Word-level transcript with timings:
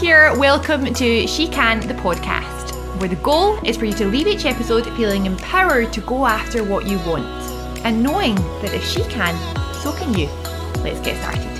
here. 0.00 0.34
Welcome 0.38 0.94
to 0.94 1.26
She 1.26 1.46
Can, 1.46 1.86
the 1.86 1.92
podcast, 1.92 2.72
where 2.98 3.08
the 3.08 3.16
goal 3.16 3.58
is 3.66 3.76
for 3.76 3.84
you 3.84 3.92
to 3.94 4.06
leave 4.06 4.26
each 4.26 4.46
episode 4.46 4.86
feeling 4.96 5.26
empowered 5.26 5.92
to 5.92 6.00
go 6.00 6.24
after 6.24 6.64
what 6.64 6.86
you 6.86 6.98
want 7.00 7.26
and 7.84 8.02
knowing 8.02 8.34
that 8.62 8.72
if 8.72 8.82
she 8.82 9.04
can, 9.04 9.36
so 9.74 9.92
can 9.92 10.14
you. 10.14 10.26
Let's 10.82 11.00
get 11.00 11.20
started. 11.20 11.59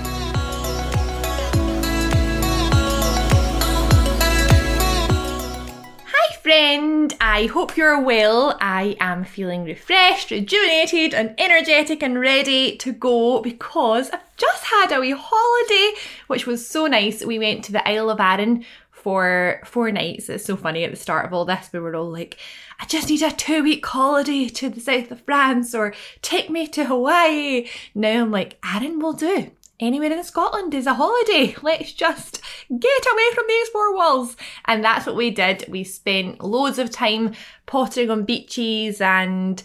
Friend. 6.41 7.13
I 7.21 7.45
hope 7.45 7.77
you're 7.77 8.01
well. 8.01 8.57
I 8.59 8.95
am 8.99 9.23
feeling 9.23 9.63
refreshed, 9.63 10.31
rejuvenated, 10.31 11.13
and 11.13 11.35
energetic 11.37 12.01
and 12.01 12.19
ready 12.19 12.77
to 12.77 12.91
go 12.91 13.41
because 13.41 14.09
I've 14.09 14.35
just 14.37 14.63
had 14.63 14.91
a 14.91 14.99
wee 14.99 15.15
holiday, 15.17 15.99
which 16.27 16.47
was 16.47 16.67
so 16.67 16.87
nice. 16.87 17.23
We 17.23 17.37
went 17.37 17.63
to 17.65 17.71
the 17.71 17.87
Isle 17.87 18.09
of 18.09 18.19
Arran 18.19 18.65
for 18.89 19.61
four 19.65 19.91
nights. 19.91 20.29
It's 20.29 20.45
so 20.45 20.55
funny 20.55 20.83
at 20.83 20.91
the 20.91 20.97
start 20.97 21.25
of 21.25 21.33
all 21.33 21.45
this, 21.45 21.69
we 21.71 21.79
were 21.79 21.95
all 21.95 22.11
like, 22.11 22.37
I 22.79 22.85
just 22.85 23.09
need 23.09 23.21
a 23.21 23.31
two 23.31 23.61
week 23.61 23.85
holiday 23.85 24.47
to 24.47 24.69
the 24.69 24.79
south 24.79 25.11
of 25.11 25.21
France 25.21 25.75
or 25.75 25.93
take 26.23 26.49
me 26.49 26.65
to 26.67 26.85
Hawaii. 26.85 27.67
Now 27.93 28.21
I'm 28.21 28.31
like, 28.31 28.57
Arran 28.63 28.99
will 28.99 29.13
do. 29.13 29.51
Anywhere 29.81 30.11
in 30.11 30.23
Scotland 30.23 30.75
is 30.75 30.85
a 30.85 30.93
holiday. 30.93 31.55
Let's 31.63 31.91
just 31.91 32.39
get 32.69 33.05
away 33.11 33.23
from 33.33 33.45
these 33.47 33.67
four 33.69 33.95
walls. 33.95 34.37
And 34.65 34.83
that's 34.83 35.07
what 35.07 35.15
we 35.15 35.31
did. 35.31 35.65
We 35.67 35.83
spent 35.83 36.43
loads 36.43 36.77
of 36.77 36.91
time 36.91 37.33
pottering 37.65 38.11
on 38.11 38.23
beaches 38.23 39.01
and 39.01 39.61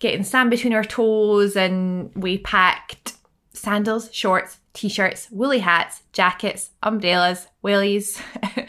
getting 0.00 0.24
sand 0.24 0.50
between 0.50 0.72
our 0.72 0.82
toes, 0.82 1.54
and 1.54 2.12
we 2.16 2.38
packed 2.38 3.14
sandals, 3.52 4.12
shorts, 4.12 4.58
t-shirts, 4.74 5.28
woolly 5.30 5.60
hats, 5.60 6.02
jackets, 6.12 6.70
umbrellas, 6.82 7.46
wellies. 7.64 8.20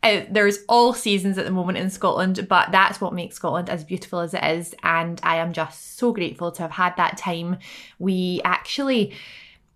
Uh, 0.00 0.22
there's 0.30 0.60
all 0.68 0.94
seasons 0.94 1.38
at 1.38 1.44
the 1.44 1.50
moment 1.50 1.76
in 1.76 1.90
Scotland, 1.90 2.46
but 2.48 2.70
that's 2.70 3.00
what 3.00 3.12
makes 3.12 3.34
Scotland 3.34 3.68
as 3.68 3.82
beautiful 3.82 4.20
as 4.20 4.32
it 4.32 4.44
is. 4.44 4.72
And 4.84 5.20
I 5.24 5.38
am 5.38 5.52
just 5.52 5.98
so 5.98 6.12
grateful 6.12 6.52
to 6.52 6.62
have 6.62 6.70
had 6.70 6.96
that 6.96 7.18
time. 7.18 7.58
We 7.98 8.40
actually 8.44 9.12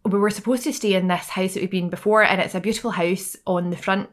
we 0.05 0.19
were 0.19 0.31
supposed 0.31 0.65
to 0.65 0.73
stay 0.73 0.95
in 0.95 1.09
this 1.09 1.29
house 1.29 1.55
that 1.55 1.61
we've 1.61 1.71
been 1.71 1.91
before, 1.91 2.23
and 2.23 2.41
it's 2.41 2.55
a 2.55 2.61
beautiful 2.61 2.91
house 2.91 3.37
on 3.47 3.71
the 3.71 3.77
front 3.77 4.11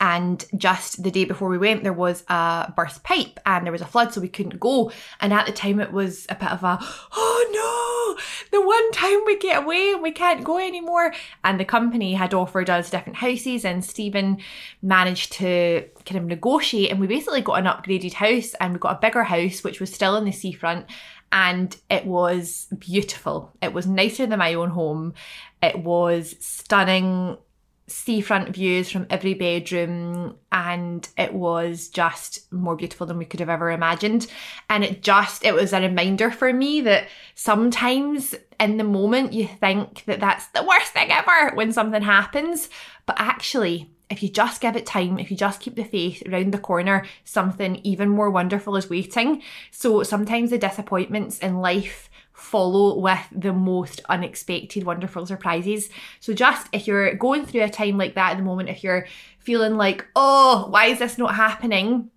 and 0.00 0.46
just 0.56 1.02
the 1.02 1.10
day 1.10 1.26
before 1.26 1.50
we 1.50 1.58
went, 1.58 1.82
there 1.82 1.92
was 1.92 2.24
a 2.28 2.72
burst 2.74 3.04
pipe 3.04 3.38
and 3.44 3.66
there 3.66 3.72
was 3.72 3.82
a 3.82 3.86
flood, 3.86 4.14
so 4.14 4.20
we 4.20 4.28
couldn't 4.28 4.58
go. 4.58 4.90
And 5.20 5.32
at 5.32 5.44
the 5.44 5.52
time, 5.52 5.78
it 5.78 5.92
was 5.92 6.26
a 6.30 6.34
bit 6.34 6.50
of 6.50 6.64
a, 6.64 6.78
oh 6.80 8.16
no, 8.16 8.22
the 8.50 8.66
one 8.66 8.92
time 8.92 9.20
we 9.26 9.36
get 9.36 9.62
away 9.62 9.92
and 9.92 10.02
we 10.02 10.10
can't 10.10 10.42
go 10.42 10.56
anymore. 10.56 11.12
And 11.44 11.60
the 11.60 11.66
company 11.66 12.14
had 12.14 12.32
offered 12.32 12.70
us 12.70 12.88
different 12.88 13.18
houses, 13.18 13.66
and 13.66 13.84
Stephen 13.84 14.38
managed 14.80 15.32
to 15.32 15.86
kind 16.06 16.18
of 16.18 16.24
negotiate. 16.24 16.90
And 16.90 16.98
we 16.98 17.06
basically 17.06 17.42
got 17.42 17.58
an 17.58 17.66
upgraded 17.66 18.14
house 18.14 18.54
and 18.54 18.72
we 18.72 18.78
got 18.78 18.96
a 18.96 19.00
bigger 19.00 19.24
house, 19.24 19.62
which 19.62 19.80
was 19.80 19.92
still 19.92 20.16
in 20.16 20.24
the 20.24 20.32
seafront. 20.32 20.86
And 21.32 21.76
it 21.88 22.06
was 22.06 22.66
beautiful. 22.78 23.52
It 23.62 23.72
was 23.72 23.86
nicer 23.86 24.26
than 24.26 24.38
my 24.38 24.54
own 24.54 24.70
home. 24.70 25.14
It 25.62 25.78
was 25.78 26.34
stunning 26.40 27.38
seafront 27.90 28.50
views 28.50 28.90
from 28.90 29.06
every 29.10 29.34
bedroom 29.34 30.36
and 30.52 31.08
it 31.18 31.34
was 31.34 31.88
just 31.88 32.50
more 32.52 32.76
beautiful 32.76 33.06
than 33.06 33.18
we 33.18 33.24
could 33.24 33.40
have 33.40 33.48
ever 33.48 33.70
imagined 33.70 34.28
and 34.68 34.84
it 34.84 35.02
just 35.02 35.44
it 35.44 35.52
was 35.52 35.72
a 35.72 35.80
reminder 35.80 36.30
for 36.30 36.52
me 36.52 36.80
that 36.80 37.08
sometimes 37.34 38.34
in 38.60 38.76
the 38.76 38.84
moment 38.84 39.32
you 39.32 39.46
think 39.46 40.04
that 40.04 40.20
that's 40.20 40.46
the 40.48 40.62
worst 40.62 40.92
thing 40.92 41.10
ever 41.10 41.54
when 41.56 41.72
something 41.72 42.02
happens 42.02 42.68
but 43.06 43.16
actually 43.18 43.90
if 44.10 44.22
you 44.22 44.28
just 44.28 44.60
give 44.60 44.76
it 44.76 44.86
time, 44.86 45.18
if 45.18 45.30
you 45.30 45.36
just 45.36 45.60
keep 45.60 45.76
the 45.76 45.84
faith 45.84 46.22
around 46.26 46.52
the 46.52 46.58
corner, 46.58 47.06
something 47.24 47.80
even 47.84 48.08
more 48.08 48.30
wonderful 48.30 48.76
is 48.76 48.90
waiting. 48.90 49.42
So 49.70 50.02
sometimes 50.02 50.50
the 50.50 50.58
disappointments 50.58 51.38
in 51.38 51.58
life 51.58 52.10
follow 52.40 52.98
with 52.98 53.20
the 53.30 53.52
most 53.52 54.00
unexpected, 54.08 54.84
wonderful 54.84 55.26
surprises. 55.26 55.90
So, 56.20 56.32
just 56.32 56.68
if 56.72 56.86
you're 56.86 57.14
going 57.14 57.44
through 57.44 57.62
a 57.62 57.70
time 57.70 57.98
like 57.98 58.14
that 58.14 58.32
at 58.32 58.36
the 58.38 58.42
moment, 58.42 58.70
if 58.70 58.82
you're 58.82 59.06
feeling 59.38 59.76
like, 59.76 60.06
oh, 60.16 60.66
why 60.70 60.86
is 60.86 60.98
this 60.98 61.18
not 61.18 61.34
happening? 61.34 62.10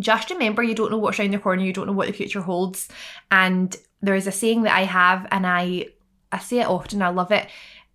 Just 0.00 0.30
remember 0.30 0.62
you 0.62 0.74
don't 0.74 0.90
know 0.90 0.98
what's 0.98 1.18
around 1.18 1.32
the 1.32 1.38
corner, 1.38 1.62
you 1.62 1.72
don't 1.72 1.86
know 1.86 1.92
what 1.92 2.08
the 2.08 2.12
future 2.12 2.40
holds. 2.42 2.88
And 3.30 3.74
there 4.02 4.14
is 4.14 4.26
a 4.26 4.32
saying 4.32 4.62
that 4.62 4.76
I 4.76 4.82
have, 4.82 5.26
and 5.30 5.46
I 5.46 5.86
I 6.30 6.38
say 6.38 6.60
it 6.60 6.66
often, 6.66 7.00
I 7.00 7.08
love 7.08 7.32
it. 7.32 7.48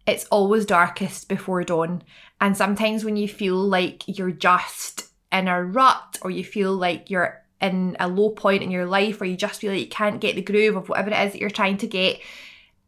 It's 0.07 0.25
always 0.25 0.66
darkest 0.66 1.29
before 1.29 1.63
dawn. 1.63 2.03
And 2.43 2.57
sometimes 2.57 3.05
when 3.05 3.15
you 3.15 3.29
feel 3.29 3.55
like 3.55 4.03
you're 4.05 4.29
just 4.29 5.07
in 5.31 5.47
a 5.47 5.63
rut 5.63 6.19
or 6.21 6.29
you 6.29 6.43
feel 6.43 6.75
like 6.75 7.09
you're 7.09 7.41
in 7.61 7.95
a 8.01 8.09
low 8.09 8.31
point 8.31 8.61
in 8.61 8.69
your 8.69 8.85
life 8.85 9.21
or 9.21 9.25
you 9.25 9.37
just 9.37 9.61
feel 9.61 9.71
like 9.71 9.79
you 9.79 9.87
can't 9.87 10.19
get 10.19 10.35
the 10.35 10.41
groove 10.41 10.75
of 10.75 10.89
whatever 10.89 11.09
it 11.11 11.25
is 11.25 11.31
that 11.31 11.39
you're 11.39 11.49
trying 11.49 11.77
to 11.77 11.87
get, 11.87 12.19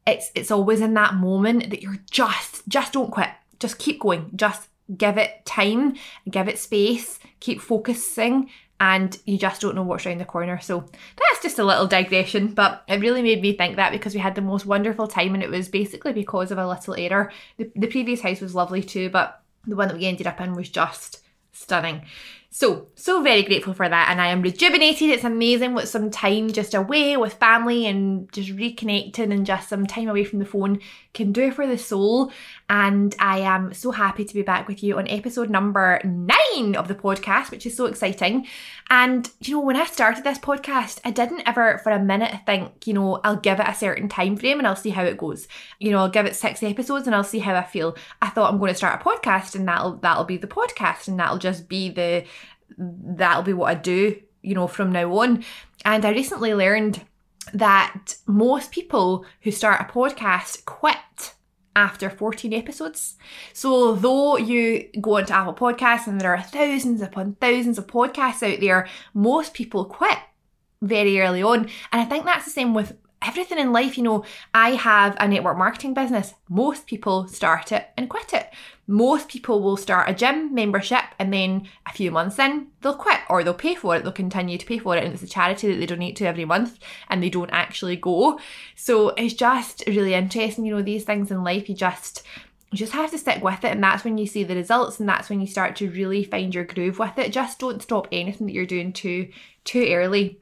it's 0.06 0.30
it's 0.36 0.52
always 0.52 0.82
in 0.82 0.94
that 0.96 1.14
moment 1.14 1.70
that 1.70 1.82
you're 1.82 2.02
just 2.12 2.68
just 2.68 2.92
don't 2.92 3.12
quit. 3.12 3.30
Just 3.58 3.80
keep 3.80 4.02
going. 4.02 4.30
Just 4.36 4.68
give 4.98 5.18
it 5.18 5.46
time, 5.46 5.96
give 6.30 6.50
it 6.50 6.60
space, 6.60 7.18
keep 7.40 7.62
focusing 7.62 8.50
and 8.82 9.18
you 9.26 9.38
just 9.38 9.62
don't 9.62 9.76
know 9.76 9.84
what's 9.84 10.06
around 10.06 10.18
the 10.18 10.26
corner. 10.26 10.60
So 10.60 10.82
that's 10.82 11.42
just 11.42 11.60
a 11.60 11.64
little 11.64 11.88
digression, 11.88 12.50
but 12.54 12.84
it 12.90 13.00
really 13.00 13.22
made 13.22 13.42
me 13.42 13.56
think 13.56 13.78
that 13.78 13.94
because 13.94 14.14
we 14.14 14.20
had 14.20 14.36
the 14.36 14.42
most 14.42 14.66
wonderful 14.66 15.08
time 15.08 15.34
and 15.34 15.42
it 15.42 15.50
was 15.50 15.70
basically 15.70 16.12
because 16.12 16.52
of 16.52 16.58
a 16.58 16.68
little 16.68 16.94
error. 16.96 17.32
The, 17.56 17.72
the 17.74 17.88
previous 17.88 18.20
house 18.20 18.42
was 18.42 18.54
lovely 18.54 18.84
too, 18.84 19.10
but 19.10 19.42
the 19.68 19.76
one 19.76 19.88
that 19.88 19.98
we 19.98 20.06
ended 20.06 20.28
up 20.28 20.42
in 20.42 20.54
was 20.54 20.70
just 20.70 21.22
stunning. 21.52 22.04
So, 22.50 22.88
so 22.96 23.22
very 23.22 23.44
grateful 23.44 23.74
for 23.74 23.90
that. 23.90 24.10
And 24.10 24.22
I 24.22 24.28
am 24.28 24.42
rejuvenated. 24.42 25.10
It's 25.10 25.26
amazing 25.26 25.74
what 25.74 25.90
some 25.90 26.10
time 26.10 26.54
just 26.54 26.74
away 26.74 27.18
with 27.18 27.34
family 27.34 27.86
and 27.86 28.32
just 28.32 28.56
reconnecting 28.56 29.34
and 29.34 29.46
just 29.46 29.68
some 29.68 29.86
time 29.86 30.08
away 30.08 30.24
from 30.24 30.40
the 30.40 30.46
phone 30.46 30.80
can 31.14 31.34
do 31.34 31.52
for 31.52 31.68
the 31.68 31.78
soul. 31.78 32.32
And 32.68 33.14
I 33.20 33.40
am 33.40 33.74
so 33.74 33.92
happy 33.92 34.26
to 34.26 34.34
be 34.34 34.42
back 34.42 34.68
with 34.68 34.82
you 34.82 34.98
on 34.98 35.08
episode 35.08 35.52
number 35.52 36.02
nine 36.04 36.76
of 36.76 36.88
the 36.88 36.96
podcast, 36.96 37.52
which 37.52 37.66
is 37.68 37.78
so 37.78 37.86
exciting. 37.86 38.48
And, 38.90 39.30
you 39.42 39.56
know, 39.56 39.62
when 39.62 39.76
I 39.76 39.86
started 39.86 40.24
this 40.24 40.40
podcast, 40.40 41.00
I 41.06 41.12
didn't 41.12 41.44
ever 41.46 41.80
for 41.84 41.92
a 41.92 42.04
minute 42.04 42.40
think, 42.48 42.88
you 42.88 42.94
know, 42.94 43.22
I'll 43.24 43.36
give 43.36 43.60
it 43.60 43.68
a 43.68 43.76
certain 43.76 44.10
time 44.10 44.36
frame 44.36 44.58
and 44.58 44.68
I'll 44.68 44.76
see 44.76 44.90
how 44.90 45.04
it 45.04 45.18
goes. 45.18 45.48
You 45.80 45.92
know, 45.92 46.00
I'll 46.00 46.10
give 46.10 46.26
it 46.26 46.36
six 46.36 46.64
episodes 46.64 47.06
and 47.06 47.16
I'll 47.16 47.24
see 47.24 47.40
how 47.40 47.54
I 47.54 47.64
feel. 47.64 47.96
I 48.22 48.30
thought 48.30 48.52
I'm 48.52 48.58
going 48.60 48.72
to 48.72 48.78
start 48.78 49.00
a 49.00 49.04
podcast 49.04 49.54
and 49.54 49.68
that'll 49.68 49.98
that'll 49.98 50.24
be 50.24 50.38
the 50.38 50.48
podcast 50.48 51.08
and 51.08 51.20
that'll 51.20 51.38
just 51.38 51.70
be 51.70 51.90
the 51.90 52.26
that'll 52.80 53.44
be 53.44 53.54
what 53.54 53.70
I 53.70 53.76
do, 53.76 54.20
you 54.42 54.56
know, 54.56 54.68
from 54.68 54.92
now 54.92 55.16
on. 55.20 55.46
And 55.84 56.04
I 56.04 56.10
recently 56.10 56.56
learned 56.56 57.06
that 57.54 58.16
most 58.26 58.72
people 58.72 59.24
who 59.42 59.52
start 59.52 59.82
a 59.82 59.84
podcast 59.84 60.66
quit 60.66 61.35
after 61.76 62.10
14 62.10 62.54
episodes. 62.54 63.16
So, 63.54 63.96
though 63.96 64.38
you 64.38 64.90
go 65.02 65.18
onto 65.18 65.34
Apple 65.34 65.54
Podcasts 65.54 66.08
and 66.08 66.20
there 66.20 66.34
are 66.34 66.42
thousands 66.42 67.02
upon 67.02 67.36
thousands 67.36 67.78
of 67.78 67.88
podcasts 67.88 68.44
out 68.44 68.60
there, 68.60 68.88
most 69.14 69.54
people 69.54 69.86
quit 69.86 70.18
very 70.82 71.20
early 71.20 71.44
on. 71.44 71.70
And 71.92 72.02
I 72.02 72.06
think 72.06 72.26
that's 72.26 72.46
the 72.46 72.52
same 72.52 72.74
with 72.74 72.98
everything 73.22 73.58
in 73.58 73.74
life, 73.74 73.98
you 73.98 74.04
know, 74.04 74.24
I 74.54 74.72
have 74.72 75.16
a 75.20 75.28
network 75.28 75.58
marketing 75.58 75.94
business. 75.94 76.34
Most 76.50 76.88
people 76.88 77.28
start 77.28 77.72
it 77.72 77.88
and 77.98 78.10
quit 78.10 78.34
it. 78.34 78.52
Most 78.88 79.30
people 79.30 79.62
will 79.62 79.78
start 79.78 80.10
a 80.10 80.14
gym 80.14 80.54
membership 80.54 81.04
and 81.18 81.34
then 81.34 81.68
a 81.88 81.92
few 81.92 82.12
months 82.12 82.38
in, 82.38 82.68
they'll 82.82 82.96
quit 82.96 83.20
or 83.30 83.44
they'll 83.44 83.54
pay 83.54 83.74
for 83.74 83.96
it. 83.96 84.04
They'll 84.04 84.12
continue 84.12 84.58
to 84.58 84.66
pay 84.66 84.78
for 84.78 84.96
it. 84.96 85.04
And 85.04 85.14
it's 85.14 85.24
a 85.24 85.28
charity 85.28 85.72
that 85.72 85.78
they 85.78 85.86
donate 85.88 86.16
to 86.18 86.26
every 86.26 86.46
month 86.46 86.78
and 87.10 87.22
they 87.22 87.30
don't 87.30 87.50
actually 87.52 87.96
go. 87.96 88.40
So 88.76 89.10
it's 89.10 89.34
just 89.34 89.84
really 89.88 90.14
interesting, 90.14 90.66
you 90.66 90.76
know, 90.76 90.84
these 90.84 91.04
things 91.04 91.32
in 91.32 91.44
life, 91.44 91.68
you 91.68 91.76
just 91.76 92.24
you 92.72 92.80
just 92.80 92.94
have 92.94 93.12
to 93.12 93.18
stick 93.18 93.42
with 93.42 93.64
it 93.64 93.72
and 93.72 93.82
that's 93.82 94.04
when 94.04 94.18
you 94.18 94.28
see 94.28 94.44
the 94.44 94.56
results 94.56 95.00
and 95.00 95.08
that's 95.08 95.30
when 95.30 95.40
you 95.40 95.48
start 95.48 95.78
to 95.78 95.90
really 95.92 96.24
find 96.26 96.54
your 96.54 96.66
groove 96.66 97.00
with 97.00 97.18
it 97.18 97.32
just 97.32 97.58
don't 97.60 97.82
stop 97.82 98.08
anything 98.12 98.48
that 98.48 98.54
you're 98.54 98.66
doing 98.66 98.92
too 98.92 99.30
too 99.64 99.88
early 99.92 100.42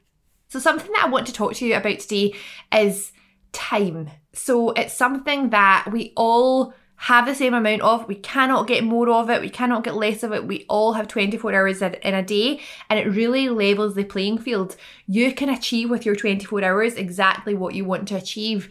so, 0.54 0.60
something 0.60 0.92
that 0.92 1.06
I 1.06 1.08
want 1.08 1.26
to 1.26 1.32
talk 1.32 1.54
to 1.54 1.66
you 1.66 1.74
about 1.74 1.98
today 1.98 2.32
is 2.72 3.10
time. 3.50 4.08
So, 4.32 4.70
it's 4.70 4.94
something 4.94 5.50
that 5.50 5.88
we 5.90 6.12
all 6.16 6.72
have 6.94 7.26
the 7.26 7.34
same 7.34 7.54
amount 7.54 7.82
of. 7.82 8.06
We 8.06 8.14
cannot 8.14 8.68
get 8.68 8.84
more 8.84 9.10
of 9.10 9.28
it. 9.30 9.40
We 9.40 9.50
cannot 9.50 9.82
get 9.82 9.96
less 9.96 10.22
of 10.22 10.32
it. 10.32 10.46
We 10.46 10.64
all 10.68 10.92
have 10.92 11.08
24 11.08 11.52
hours 11.52 11.82
in 11.82 12.14
a 12.14 12.22
day, 12.22 12.60
and 12.88 13.00
it 13.00 13.08
really 13.08 13.48
levels 13.48 13.96
the 13.96 14.04
playing 14.04 14.38
field. 14.38 14.76
You 15.08 15.34
can 15.34 15.48
achieve 15.48 15.90
with 15.90 16.06
your 16.06 16.14
24 16.14 16.62
hours 16.62 16.94
exactly 16.94 17.54
what 17.54 17.74
you 17.74 17.84
want 17.84 18.06
to 18.08 18.14
achieve. 18.14 18.68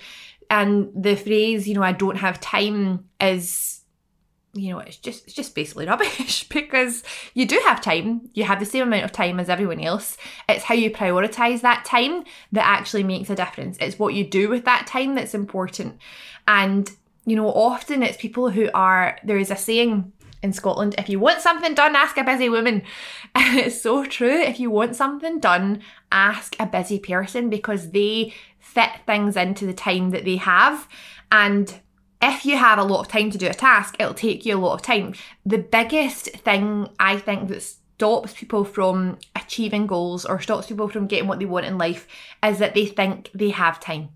And 0.49 0.89
the 0.95 1.17
phrase, 1.17 1.67
you 1.67 1.73
know, 1.73 1.83
I 1.83 1.91
don't 1.91 2.15
have 2.15 2.39
time 2.39 3.09
is 3.19 3.82
you 4.53 4.71
know, 4.71 4.79
it's 4.79 4.97
just 4.97 5.25
it's 5.25 5.33
just 5.33 5.55
basically 5.55 5.87
rubbish 5.87 6.47
because 6.49 7.03
you 7.33 7.45
do 7.45 7.59
have 7.65 7.81
time. 7.81 8.29
You 8.33 8.43
have 8.43 8.59
the 8.59 8.65
same 8.65 8.83
amount 8.83 9.03
of 9.03 9.11
time 9.11 9.39
as 9.39 9.49
everyone 9.49 9.79
else. 9.79 10.15
It's 10.47 10.65
how 10.65 10.75
you 10.75 10.91
prioritize 10.91 11.61
that 11.61 11.85
time 11.85 12.23
that 12.51 12.65
actually 12.65 13.03
makes 13.03 13.29
a 13.29 13.35
difference. 13.35 13.77
It's 13.81 13.97
what 13.97 14.13
you 14.13 14.23
do 14.23 14.49
with 14.49 14.65
that 14.65 14.85
time 14.85 15.15
that's 15.15 15.33
important. 15.33 15.97
And 16.47 16.89
you 17.25 17.35
know, 17.35 17.47
often 17.47 18.03
it's 18.03 18.17
people 18.17 18.49
who 18.49 18.69
are 18.73 19.17
there 19.23 19.37
is 19.37 19.49
a 19.49 19.55
saying 19.55 20.11
in 20.43 20.53
Scotland. 20.53 20.93
If 20.97 21.09
you 21.09 21.19
want 21.19 21.41
something 21.41 21.73
done, 21.73 21.95
ask 21.95 22.17
a 22.17 22.23
busy 22.23 22.49
woman. 22.49 22.83
And 23.35 23.57
it's 23.57 23.81
so 23.81 24.05
true. 24.05 24.39
If 24.39 24.59
you 24.59 24.69
want 24.69 24.95
something 24.95 25.39
done, 25.39 25.81
ask 26.11 26.55
a 26.59 26.67
busy 26.67 26.99
person 26.99 27.49
because 27.49 27.89
they 27.89 28.33
fit 28.59 28.91
things 29.07 29.35
into 29.35 29.65
the 29.65 29.73
time 29.73 30.11
that 30.11 30.23
they 30.23 30.35
have. 30.35 30.87
And 31.31 31.81
if 32.23 32.45
you 32.45 32.57
have 32.57 32.79
a 32.79 32.83
lot 32.83 33.01
of 33.01 33.09
time 33.09 33.29
to 33.31 33.37
do 33.37 33.47
a 33.47 33.53
task, 33.53 33.95
it'll 33.99 34.13
take 34.13 34.45
you 34.45 34.55
a 34.55 34.57
lot 34.57 34.75
of 34.75 34.81
time. 34.81 35.13
The 35.45 35.57
biggest 35.57 36.29
thing 36.29 36.87
I 36.97 37.17
think 37.17 37.49
that 37.49 37.61
stops 37.61 38.33
people 38.33 38.63
from 38.63 39.17
achieving 39.35 39.87
goals 39.87 40.25
or 40.25 40.39
stops 40.39 40.67
people 40.67 40.87
from 40.87 41.07
getting 41.07 41.27
what 41.27 41.39
they 41.39 41.45
want 41.45 41.65
in 41.65 41.77
life 41.77 42.07
is 42.41 42.59
that 42.59 42.73
they 42.73 42.85
think 42.85 43.29
they 43.33 43.49
have 43.49 43.79
time. 43.79 44.09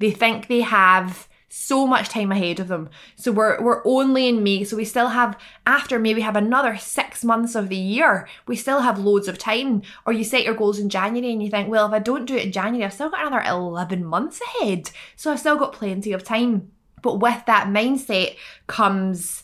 They 0.00 0.10
think 0.10 0.48
they 0.48 0.62
have 0.62 1.28
so 1.48 1.86
much 1.86 2.08
time 2.08 2.32
ahead 2.32 2.58
of 2.60 2.68
them. 2.68 2.88
So 3.14 3.30
we're 3.30 3.62
we're 3.62 3.82
only 3.86 4.26
in 4.26 4.42
May, 4.42 4.64
so 4.64 4.76
we 4.76 4.86
still 4.86 5.08
have 5.08 5.38
after 5.66 5.98
May 5.98 6.14
we 6.14 6.22
have 6.22 6.34
another 6.34 6.76
six 6.78 7.22
months 7.22 7.54
of 7.54 7.68
the 7.68 7.76
year. 7.76 8.26
We 8.46 8.56
still 8.56 8.80
have 8.80 8.98
loads 8.98 9.28
of 9.28 9.38
time. 9.38 9.82
Or 10.06 10.12
you 10.12 10.24
set 10.24 10.44
your 10.44 10.54
goals 10.54 10.78
in 10.78 10.88
January 10.88 11.30
and 11.30 11.42
you 11.42 11.50
think, 11.50 11.68
well, 11.68 11.86
if 11.86 11.92
I 11.92 11.98
don't 11.98 12.24
do 12.24 12.36
it 12.36 12.46
in 12.46 12.52
January, 12.52 12.84
I've 12.84 12.94
still 12.94 13.10
got 13.10 13.26
another 13.26 13.44
eleven 13.46 14.04
months 14.04 14.40
ahead. 14.40 14.90
So 15.14 15.30
I've 15.30 15.40
still 15.40 15.56
got 15.56 15.74
plenty 15.74 16.12
of 16.12 16.24
time. 16.24 16.72
But 17.02 17.20
with 17.20 17.44
that 17.46 17.66
mindset 17.68 18.36
comes 18.66 19.42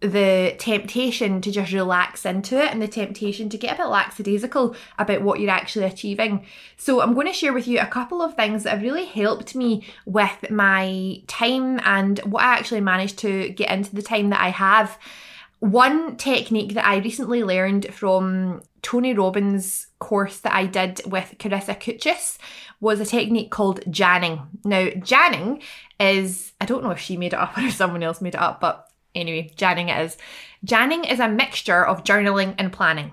the 0.00 0.54
temptation 0.58 1.40
to 1.40 1.50
just 1.50 1.72
relax 1.72 2.26
into 2.26 2.62
it 2.62 2.70
and 2.70 2.82
the 2.82 2.88
temptation 2.88 3.48
to 3.48 3.56
get 3.56 3.74
a 3.74 3.82
bit 3.82 3.88
lackadaisical 3.88 4.76
about 4.98 5.22
what 5.22 5.40
you're 5.40 5.50
actually 5.50 5.86
achieving. 5.86 6.44
So, 6.76 7.00
I'm 7.00 7.14
going 7.14 7.26
to 7.26 7.32
share 7.32 7.52
with 7.52 7.66
you 7.66 7.80
a 7.80 7.86
couple 7.86 8.20
of 8.20 8.34
things 8.34 8.64
that 8.64 8.70
have 8.70 8.82
really 8.82 9.06
helped 9.06 9.54
me 9.54 9.86
with 10.04 10.50
my 10.50 11.22
time 11.26 11.80
and 11.84 12.18
what 12.20 12.44
I 12.44 12.54
actually 12.54 12.82
managed 12.82 13.18
to 13.20 13.48
get 13.50 13.70
into 13.70 13.94
the 13.94 14.02
time 14.02 14.30
that 14.30 14.40
I 14.40 14.50
have. 14.50 14.98
One 15.60 16.16
technique 16.16 16.74
that 16.74 16.86
I 16.86 16.98
recently 16.98 17.42
learned 17.42 17.92
from 17.94 18.62
Tony 18.82 19.14
Robbins' 19.14 19.86
course 19.98 20.38
that 20.40 20.52
I 20.52 20.66
did 20.66 21.00
with 21.06 21.34
Carissa 21.38 21.78
Kuchis 21.80 22.38
was 22.80 23.00
a 23.00 23.06
technique 23.06 23.50
called 23.50 23.80
Janning. 23.86 24.46
Now, 24.64 24.86
Janning 24.88 25.62
is, 25.98 26.52
I 26.60 26.66
don't 26.66 26.84
know 26.84 26.90
if 26.90 27.00
she 27.00 27.16
made 27.16 27.32
it 27.32 27.38
up 27.38 27.56
or 27.58 27.62
if 27.62 27.74
someone 27.74 28.02
else 28.02 28.20
made 28.20 28.34
it 28.34 28.40
up, 28.40 28.60
but 28.60 28.86
Anyway, 29.16 29.50
Janning 29.56 29.88
it 29.88 30.04
is. 30.04 30.18
Janning 30.64 31.10
is 31.10 31.18
a 31.18 31.28
mixture 31.28 31.84
of 31.84 32.04
journaling 32.04 32.54
and 32.58 32.72
planning. 32.72 33.12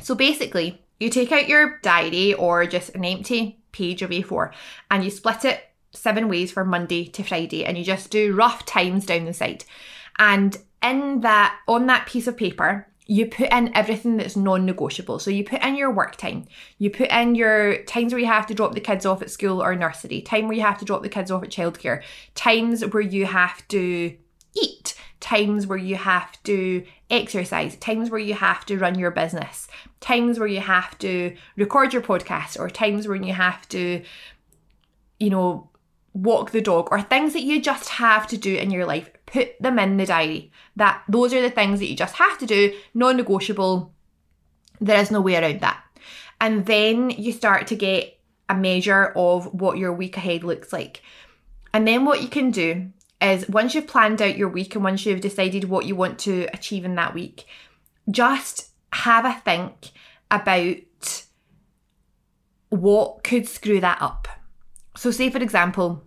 So 0.00 0.14
basically, 0.14 0.80
you 1.00 1.10
take 1.10 1.32
out 1.32 1.48
your 1.48 1.80
diary 1.82 2.34
or 2.34 2.66
just 2.66 2.90
an 2.90 3.04
empty 3.04 3.58
page 3.72 4.02
of 4.02 4.10
A4 4.10 4.52
and 4.90 5.02
you 5.02 5.10
split 5.10 5.44
it 5.44 5.60
seven 5.90 6.28
ways 6.28 6.52
from 6.52 6.68
Monday 6.68 7.06
to 7.06 7.24
Friday 7.24 7.64
and 7.64 7.76
you 7.76 7.84
just 7.84 8.10
do 8.10 8.34
rough 8.34 8.64
times 8.64 9.04
down 9.04 9.24
the 9.24 9.34
side. 9.34 9.64
And 10.18 10.56
in 10.82 11.20
that, 11.20 11.58
on 11.68 11.86
that 11.86 12.06
piece 12.06 12.26
of 12.26 12.36
paper, 12.36 12.86
you 13.06 13.26
put 13.26 13.52
in 13.52 13.74
everything 13.76 14.16
that's 14.16 14.36
non-negotiable. 14.36 15.18
So 15.18 15.30
you 15.30 15.44
put 15.44 15.62
in 15.62 15.76
your 15.76 15.90
work 15.90 16.16
time, 16.16 16.46
you 16.78 16.88
put 16.88 17.10
in 17.10 17.34
your 17.34 17.82
times 17.84 18.12
where 18.12 18.20
you 18.20 18.26
have 18.26 18.46
to 18.46 18.54
drop 18.54 18.74
the 18.74 18.80
kids 18.80 19.04
off 19.04 19.22
at 19.22 19.30
school 19.30 19.62
or 19.62 19.74
nursery, 19.74 20.22
time 20.22 20.46
where 20.46 20.56
you 20.56 20.62
have 20.62 20.78
to 20.78 20.84
drop 20.84 21.02
the 21.02 21.08
kids 21.08 21.30
off 21.30 21.42
at 21.42 21.50
childcare, 21.50 22.02
times 22.34 22.84
where 22.86 23.02
you 23.02 23.26
have 23.26 23.66
to 23.68 24.16
eat, 24.54 24.94
times 25.18 25.66
where 25.66 25.78
you 25.78 25.96
have 25.96 26.42
to 26.44 26.84
exercise, 27.10 27.76
times 27.76 28.10
where 28.10 28.20
you 28.20 28.34
have 28.34 28.64
to 28.66 28.78
run 28.78 28.98
your 28.98 29.10
business, 29.10 29.68
times 30.00 30.38
where 30.38 30.48
you 30.48 30.60
have 30.60 30.96
to 30.98 31.36
record 31.56 31.92
your 31.92 32.02
podcast, 32.02 32.58
or 32.58 32.70
times 32.70 33.08
when 33.08 33.22
you 33.22 33.32
have 33.32 33.68
to, 33.68 34.02
you 35.18 35.30
know, 35.30 35.70
walk 36.14 36.50
the 36.50 36.60
dog, 36.60 36.88
or 36.90 37.00
things 37.00 37.32
that 37.32 37.42
you 37.42 37.60
just 37.60 37.88
have 37.88 38.26
to 38.26 38.36
do 38.36 38.54
in 38.54 38.70
your 38.70 38.84
life. 38.86 39.10
Put 39.32 39.60
them 39.60 39.78
in 39.78 39.96
the 39.96 40.06
diary. 40.06 40.52
That 40.76 41.02
those 41.08 41.32
are 41.32 41.40
the 41.40 41.50
things 41.50 41.80
that 41.80 41.88
you 41.88 41.96
just 41.96 42.16
have 42.16 42.38
to 42.38 42.46
do, 42.46 42.74
non-negotiable. 42.92 43.92
There 44.80 45.00
is 45.00 45.10
no 45.10 45.20
way 45.20 45.36
around 45.36 45.60
that. 45.60 45.82
And 46.40 46.66
then 46.66 47.10
you 47.10 47.32
start 47.32 47.66
to 47.68 47.76
get 47.76 48.18
a 48.48 48.54
measure 48.54 49.12
of 49.16 49.46
what 49.54 49.78
your 49.78 49.92
week 49.92 50.16
ahead 50.16 50.44
looks 50.44 50.72
like. 50.72 51.02
And 51.72 51.88
then 51.88 52.04
what 52.04 52.20
you 52.20 52.28
can 52.28 52.50
do 52.50 52.90
is 53.20 53.48
once 53.48 53.74
you've 53.74 53.86
planned 53.86 54.20
out 54.20 54.36
your 54.36 54.48
week 54.48 54.74
and 54.74 54.84
once 54.84 55.06
you've 55.06 55.20
decided 55.20 55.64
what 55.64 55.86
you 55.86 55.96
want 55.96 56.18
to 56.20 56.48
achieve 56.52 56.84
in 56.84 56.96
that 56.96 57.14
week, 57.14 57.46
just 58.10 58.70
have 58.92 59.24
a 59.24 59.32
think 59.32 59.92
about 60.30 61.24
what 62.68 63.22
could 63.22 63.48
screw 63.48 63.80
that 63.80 64.02
up. 64.02 64.28
So, 64.96 65.10
say 65.10 65.30
for 65.30 65.38
example, 65.38 66.04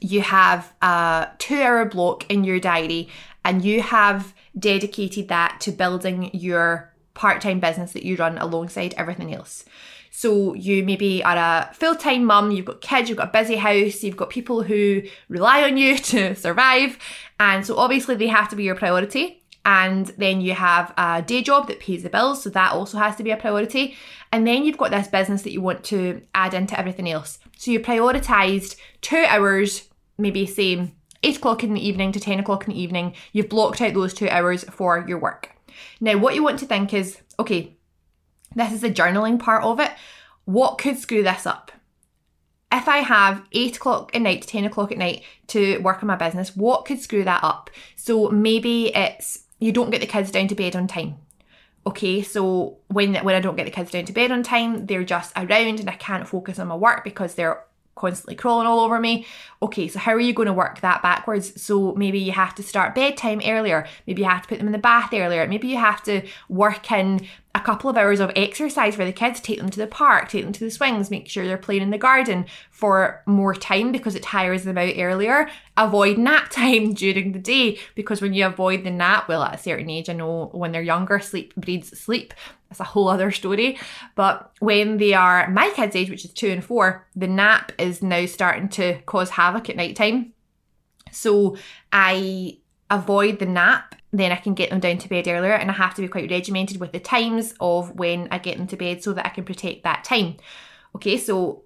you 0.00 0.20
have 0.22 0.72
a 0.82 1.28
two 1.38 1.60
hour 1.60 1.84
block 1.84 2.30
in 2.30 2.44
your 2.44 2.60
diary 2.60 3.08
and 3.44 3.64
you 3.64 3.82
have 3.82 4.34
dedicated 4.58 5.28
that 5.28 5.60
to 5.60 5.72
building 5.72 6.30
your 6.32 6.92
part 7.14 7.40
time 7.40 7.60
business 7.60 7.92
that 7.92 8.04
you 8.04 8.16
run 8.16 8.38
alongside 8.38 8.94
everything 8.96 9.34
else. 9.34 9.64
So 10.10 10.54
you 10.54 10.84
maybe 10.84 11.24
are 11.24 11.36
a 11.36 11.74
full 11.74 11.96
time 11.96 12.24
mum, 12.24 12.50
you've 12.50 12.66
got 12.66 12.80
kids, 12.80 13.08
you've 13.08 13.18
got 13.18 13.28
a 13.28 13.32
busy 13.32 13.56
house, 13.56 14.02
you've 14.02 14.16
got 14.16 14.30
people 14.30 14.62
who 14.62 15.02
rely 15.28 15.62
on 15.62 15.76
you 15.76 15.96
to 16.12 16.34
survive. 16.34 16.98
And 17.40 17.66
so 17.66 17.76
obviously 17.76 18.14
they 18.14 18.28
have 18.28 18.48
to 18.50 18.56
be 18.56 18.64
your 18.64 18.74
priority. 18.74 19.41
And 19.64 20.06
then 20.18 20.40
you 20.40 20.54
have 20.54 20.92
a 20.96 21.22
day 21.22 21.42
job 21.42 21.68
that 21.68 21.80
pays 21.80 22.02
the 22.02 22.10
bills, 22.10 22.42
so 22.42 22.50
that 22.50 22.72
also 22.72 22.98
has 22.98 23.16
to 23.16 23.22
be 23.22 23.30
a 23.30 23.36
priority. 23.36 23.96
And 24.32 24.46
then 24.46 24.64
you've 24.64 24.78
got 24.78 24.90
this 24.90 25.08
business 25.08 25.42
that 25.42 25.52
you 25.52 25.60
want 25.60 25.84
to 25.84 26.22
add 26.34 26.54
into 26.54 26.78
everything 26.78 27.08
else. 27.08 27.38
So 27.58 27.70
you 27.70 27.80
prioritized 27.80 28.76
two 29.02 29.24
hours, 29.28 29.88
maybe 30.18 30.46
say 30.46 30.92
8 31.22 31.36
o'clock 31.36 31.62
in 31.62 31.74
the 31.74 31.86
evening 31.86 32.12
to 32.12 32.20
10 32.20 32.40
o'clock 32.40 32.66
in 32.66 32.74
the 32.74 32.80
evening. 32.80 33.14
You've 33.32 33.48
blocked 33.48 33.80
out 33.80 33.94
those 33.94 34.14
two 34.14 34.28
hours 34.28 34.64
for 34.64 35.04
your 35.06 35.18
work. 35.18 35.50
Now, 36.00 36.16
what 36.16 36.34
you 36.34 36.42
want 36.42 36.58
to 36.60 36.66
think 36.66 36.92
is 36.92 37.18
okay, 37.38 37.76
this 38.54 38.72
is 38.72 38.80
the 38.80 38.90
journaling 38.90 39.38
part 39.38 39.62
of 39.62 39.80
it. 39.80 39.92
What 40.44 40.78
could 40.78 40.98
screw 40.98 41.22
this 41.22 41.46
up? 41.46 41.70
If 42.72 42.88
I 42.88 42.98
have 42.98 43.42
8 43.52 43.76
o'clock 43.76 44.14
at 44.14 44.22
night 44.22 44.42
to 44.42 44.48
10 44.48 44.64
o'clock 44.64 44.90
at 44.92 44.98
night 44.98 45.22
to 45.48 45.78
work 45.78 46.02
on 46.02 46.06
my 46.06 46.16
business, 46.16 46.56
what 46.56 46.84
could 46.84 47.00
screw 47.00 47.22
that 47.24 47.44
up? 47.44 47.70
So 47.96 48.30
maybe 48.30 48.94
it's 48.94 49.44
you 49.62 49.72
don't 49.72 49.90
get 49.90 50.00
the 50.00 50.06
kids 50.06 50.30
down 50.30 50.48
to 50.48 50.54
bed 50.54 50.74
on 50.74 50.86
time. 50.86 51.16
Okay, 51.86 52.22
so 52.22 52.78
when 52.88 53.14
when 53.16 53.34
I 53.34 53.40
don't 53.40 53.56
get 53.56 53.64
the 53.64 53.70
kids 53.70 53.90
down 53.90 54.04
to 54.04 54.12
bed 54.12 54.30
on 54.30 54.42
time, 54.42 54.86
they're 54.86 55.04
just 55.04 55.32
around 55.36 55.80
and 55.80 55.88
I 55.88 55.94
can't 55.94 56.28
focus 56.28 56.58
on 56.58 56.68
my 56.68 56.76
work 56.76 57.04
because 57.04 57.34
they're 57.34 57.64
constantly 57.94 58.34
crawling 58.34 58.66
all 58.66 58.80
over 58.80 58.98
me. 58.98 59.26
Okay, 59.60 59.86
so 59.88 59.98
how 59.98 60.12
are 60.12 60.20
you 60.20 60.32
going 60.32 60.46
to 60.46 60.52
work 60.52 60.80
that 60.80 61.02
backwards? 61.02 61.60
So 61.62 61.94
maybe 61.94 62.18
you 62.18 62.32
have 62.32 62.54
to 62.56 62.62
start 62.62 62.94
bedtime 62.94 63.40
earlier. 63.44 63.86
Maybe 64.06 64.22
you 64.22 64.28
have 64.28 64.42
to 64.42 64.48
put 64.48 64.58
them 64.58 64.66
in 64.66 64.72
the 64.72 64.78
bath 64.78 65.12
earlier. 65.12 65.46
Maybe 65.46 65.68
you 65.68 65.76
have 65.76 66.02
to 66.04 66.22
work 66.48 66.90
in 66.90 67.26
a 67.54 67.60
couple 67.60 67.90
of 67.90 67.96
hours 67.98 68.20
of 68.20 68.32
exercise 68.34 68.94
for 68.94 69.04
the 69.04 69.12
kids, 69.12 69.40
take 69.40 69.58
them 69.58 69.68
to 69.68 69.78
the 69.78 69.86
park, 69.86 70.28
take 70.28 70.42
them 70.42 70.52
to 70.52 70.64
the 70.64 70.70
swings, 70.70 71.10
make 71.10 71.28
sure 71.28 71.46
they're 71.46 71.58
playing 71.58 71.82
in 71.82 71.90
the 71.90 71.98
garden 71.98 72.46
for 72.70 73.22
more 73.26 73.54
time 73.54 73.92
because 73.92 74.14
it 74.14 74.22
tires 74.22 74.64
them 74.64 74.78
out 74.78 74.94
earlier. 74.96 75.48
Avoid 75.76 76.16
nap 76.16 76.48
time 76.50 76.94
during 76.94 77.32
the 77.32 77.38
day 77.38 77.78
because 77.94 78.22
when 78.22 78.32
you 78.32 78.46
avoid 78.46 78.84
the 78.84 78.90
nap, 78.90 79.28
well, 79.28 79.42
at 79.42 79.54
a 79.54 79.58
certain 79.58 79.90
age, 79.90 80.08
I 80.08 80.14
know 80.14 80.46
when 80.52 80.72
they're 80.72 80.82
younger, 80.82 81.20
sleep 81.20 81.54
breeds 81.54 81.98
sleep. 81.98 82.32
That's 82.70 82.80
a 82.80 82.84
whole 82.84 83.08
other 83.08 83.30
story. 83.30 83.78
But 84.14 84.50
when 84.60 84.96
they 84.96 85.12
are 85.12 85.50
my 85.50 85.70
kids' 85.76 85.94
age, 85.94 86.08
which 86.08 86.24
is 86.24 86.32
two 86.32 86.48
and 86.48 86.64
four, 86.64 87.06
the 87.14 87.28
nap 87.28 87.72
is 87.76 88.02
now 88.02 88.24
starting 88.24 88.70
to 88.70 89.02
cause 89.02 89.28
havoc 89.28 89.68
at 89.68 89.76
night 89.76 89.94
time. 89.94 90.32
So 91.10 91.58
I 91.92 92.60
avoid 92.90 93.40
the 93.40 93.46
nap 93.46 93.94
then 94.12 94.30
I 94.30 94.36
can 94.36 94.54
get 94.54 94.70
them 94.70 94.80
down 94.80 94.98
to 94.98 95.08
bed 95.08 95.26
earlier 95.26 95.54
and 95.54 95.70
I 95.70 95.74
have 95.74 95.94
to 95.94 96.02
be 96.02 96.08
quite 96.08 96.30
regimented 96.30 96.78
with 96.78 96.92
the 96.92 97.00
times 97.00 97.54
of 97.60 97.92
when 97.92 98.28
I 98.30 98.38
get 98.38 98.58
them 98.58 98.66
to 98.68 98.76
bed 98.76 99.02
so 99.02 99.12
that 99.14 99.26
I 99.26 99.30
can 99.30 99.44
protect 99.44 99.84
that 99.84 100.04
time. 100.04 100.36
Okay, 100.94 101.16
so 101.16 101.62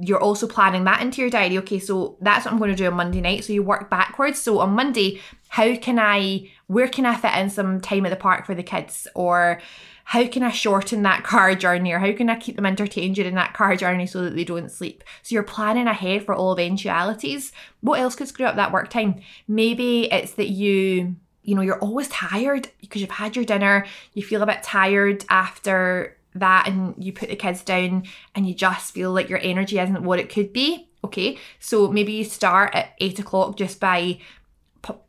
you're 0.00 0.20
also 0.20 0.46
planning 0.46 0.84
that 0.84 1.02
into 1.02 1.20
your 1.20 1.30
diary. 1.30 1.58
Okay, 1.58 1.78
so 1.78 2.16
that's 2.20 2.44
what 2.44 2.52
I'm 2.52 2.58
going 2.58 2.70
to 2.70 2.76
do 2.76 2.86
on 2.86 2.94
Monday 2.94 3.20
night. 3.20 3.44
So 3.44 3.52
you 3.52 3.62
work 3.62 3.90
backwards. 3.90 4.40
So 4.40 4.60
on 4.60 4.70
Monday, 4.70 5.20
how 5.48 5.74
can 5.76 5.98
I, 5.98 6.50
where 6.68 6.88
can 6.88 7.04
I 7.04 7.16
fit 7.16 7.34
in 7.34 7.50
some 7.50 7.80
time 7.80 8.06
at 8.06 8.10
the 8.10 8.16
park 8.16 8.46
for 8.46 8.54
the 8.54 8.62
kids? 8.62 9.06
Or 9.14 9.60
how 10.04 10.26
can 10.28 10.42
I 10.42 10.50
shorten 10.50 11.02
that 11.02 11.24
car 11.24 11.54
journey? 11.54 11.92
Or 11.92 11.98
how 11.98 12.12
can 12.12 12.30
I 12.30 12.36
keep 12.36 12.56
them 12.56 12.66
entertained 12.66 13.16
during 13.16 13.34
that 13.34 13.52
car 13.52 13.76
journey 13.76 14.06
so 14.06 14.22
that 14.22 14.36
they 14.36 14.44
don't 14.44 14.70
sleep? 14.70 15.02
So 15.22 15.34
you're 15.34 15.42
planning 15.42 15.88
ahead 15.88 16.24
for 16.24 16.34
all 16.34 16.52
eventualities. 16.52 17.52
What 17.80 18.00
else 18.00 18.14
could 18.14 18.28
screw 18.28 18.46
up 18.46 18.56
that 18.56 18.72
work 18.72 18.88
time? 18.88 19.20
Maybe 19.48 20.10
it's 20.10 20.32
that 20.32 20.48
you 20.48 21.16
you 21.44 21.54
know, 21.54 21.62
you're 21.62 21.78
always 21.78 22.08
tired 22.08 22.68
because 22.80 23.00
you've 23.00 23.10
had 23.10 23.36
your 23.36 23.44
dinner, 23.44 23.86
you 24.14 24.22
feel 24.22 24.42
a 24.42 24.46
bit 24.46 24.62
tired 24.62 25.24
after 25.28 26.16
that, 26.34 26.66
and 26.66 26.94
you 26.98 27.12
put 27.12 27.28
the 27.28 27.36
kids 27.36 27.62
down 27.62 28.04
and 28.34 28.48
you 28.48 28.54
just 28.54 28.92
feel 28.92 29.12
like 29.12 29.28
your 29.28 29.38
energy 29.40 29.78
isn't 29.78 30.02
what 30.02 30.18
it 30.18 30.30
could 30.30 30.52
be. 30.52 30.88
Okay, 31.04 31.38
so 31.60 31.88
maybe 31.92 32.12
you 32.12 32.24
start 32.24 32.74
at 32.74 32.94
eight 32.98 33.18
o'clock 33.18 33.58
just 33.58 33.78
by 33.78 34.18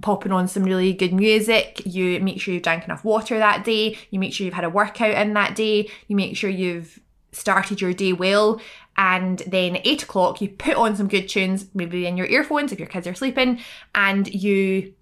popping 0.01 0.31
on 0.31 0.47
some 0.47 0.63
really 0.63 0.93
good 0.93 1.13
music. 1.13 1.81
You 1.85 2.19
make 2.19 2.39
sure 2.41 2.53
you've 2.53 2.63
drank 2.63 2.83
enough 2.83 3.03
water 3.05 3.37
that 3.39 3.63
day. 3.63 3.97
You 4.09 4.19
make 4.19 4.33
sure 4.33 4.45
you've 4.45 4.53
had 4.53 4.65
a 4.65 4.69
workout 4.69 5.15
in 5.15 5.33
that 5.33 5.55
day. 5.55 5.89
You 6.07 6.15
make 6.15 6.35
sure 6.35 6.49
you've 6.49 6.99
started 7.31 7.81
your 7.81 7.93
day 7.93 8.13
well. 8.13 8.61
And 8.97 9.39
then 9.39 9.79
eight 9.83 10.03
o'clock, 10.03 10.41
you 10.41 10.49
put 10.49 10.75
on 10.75 10.95
some 10.95 11.07
good 11.07 11.27
tunes, 11.27 11.65
maybe 11.73 12.05
in 12.05 12.17
your 12.17 12.27
earphones 12.27 12.71
if 12.71 12.79
your 12.79 12.87
kids 12.87 13.07
are 13.07 13.13
sleeping, 13.13 13.59
and 13.93 14.33
you 14.33 14.93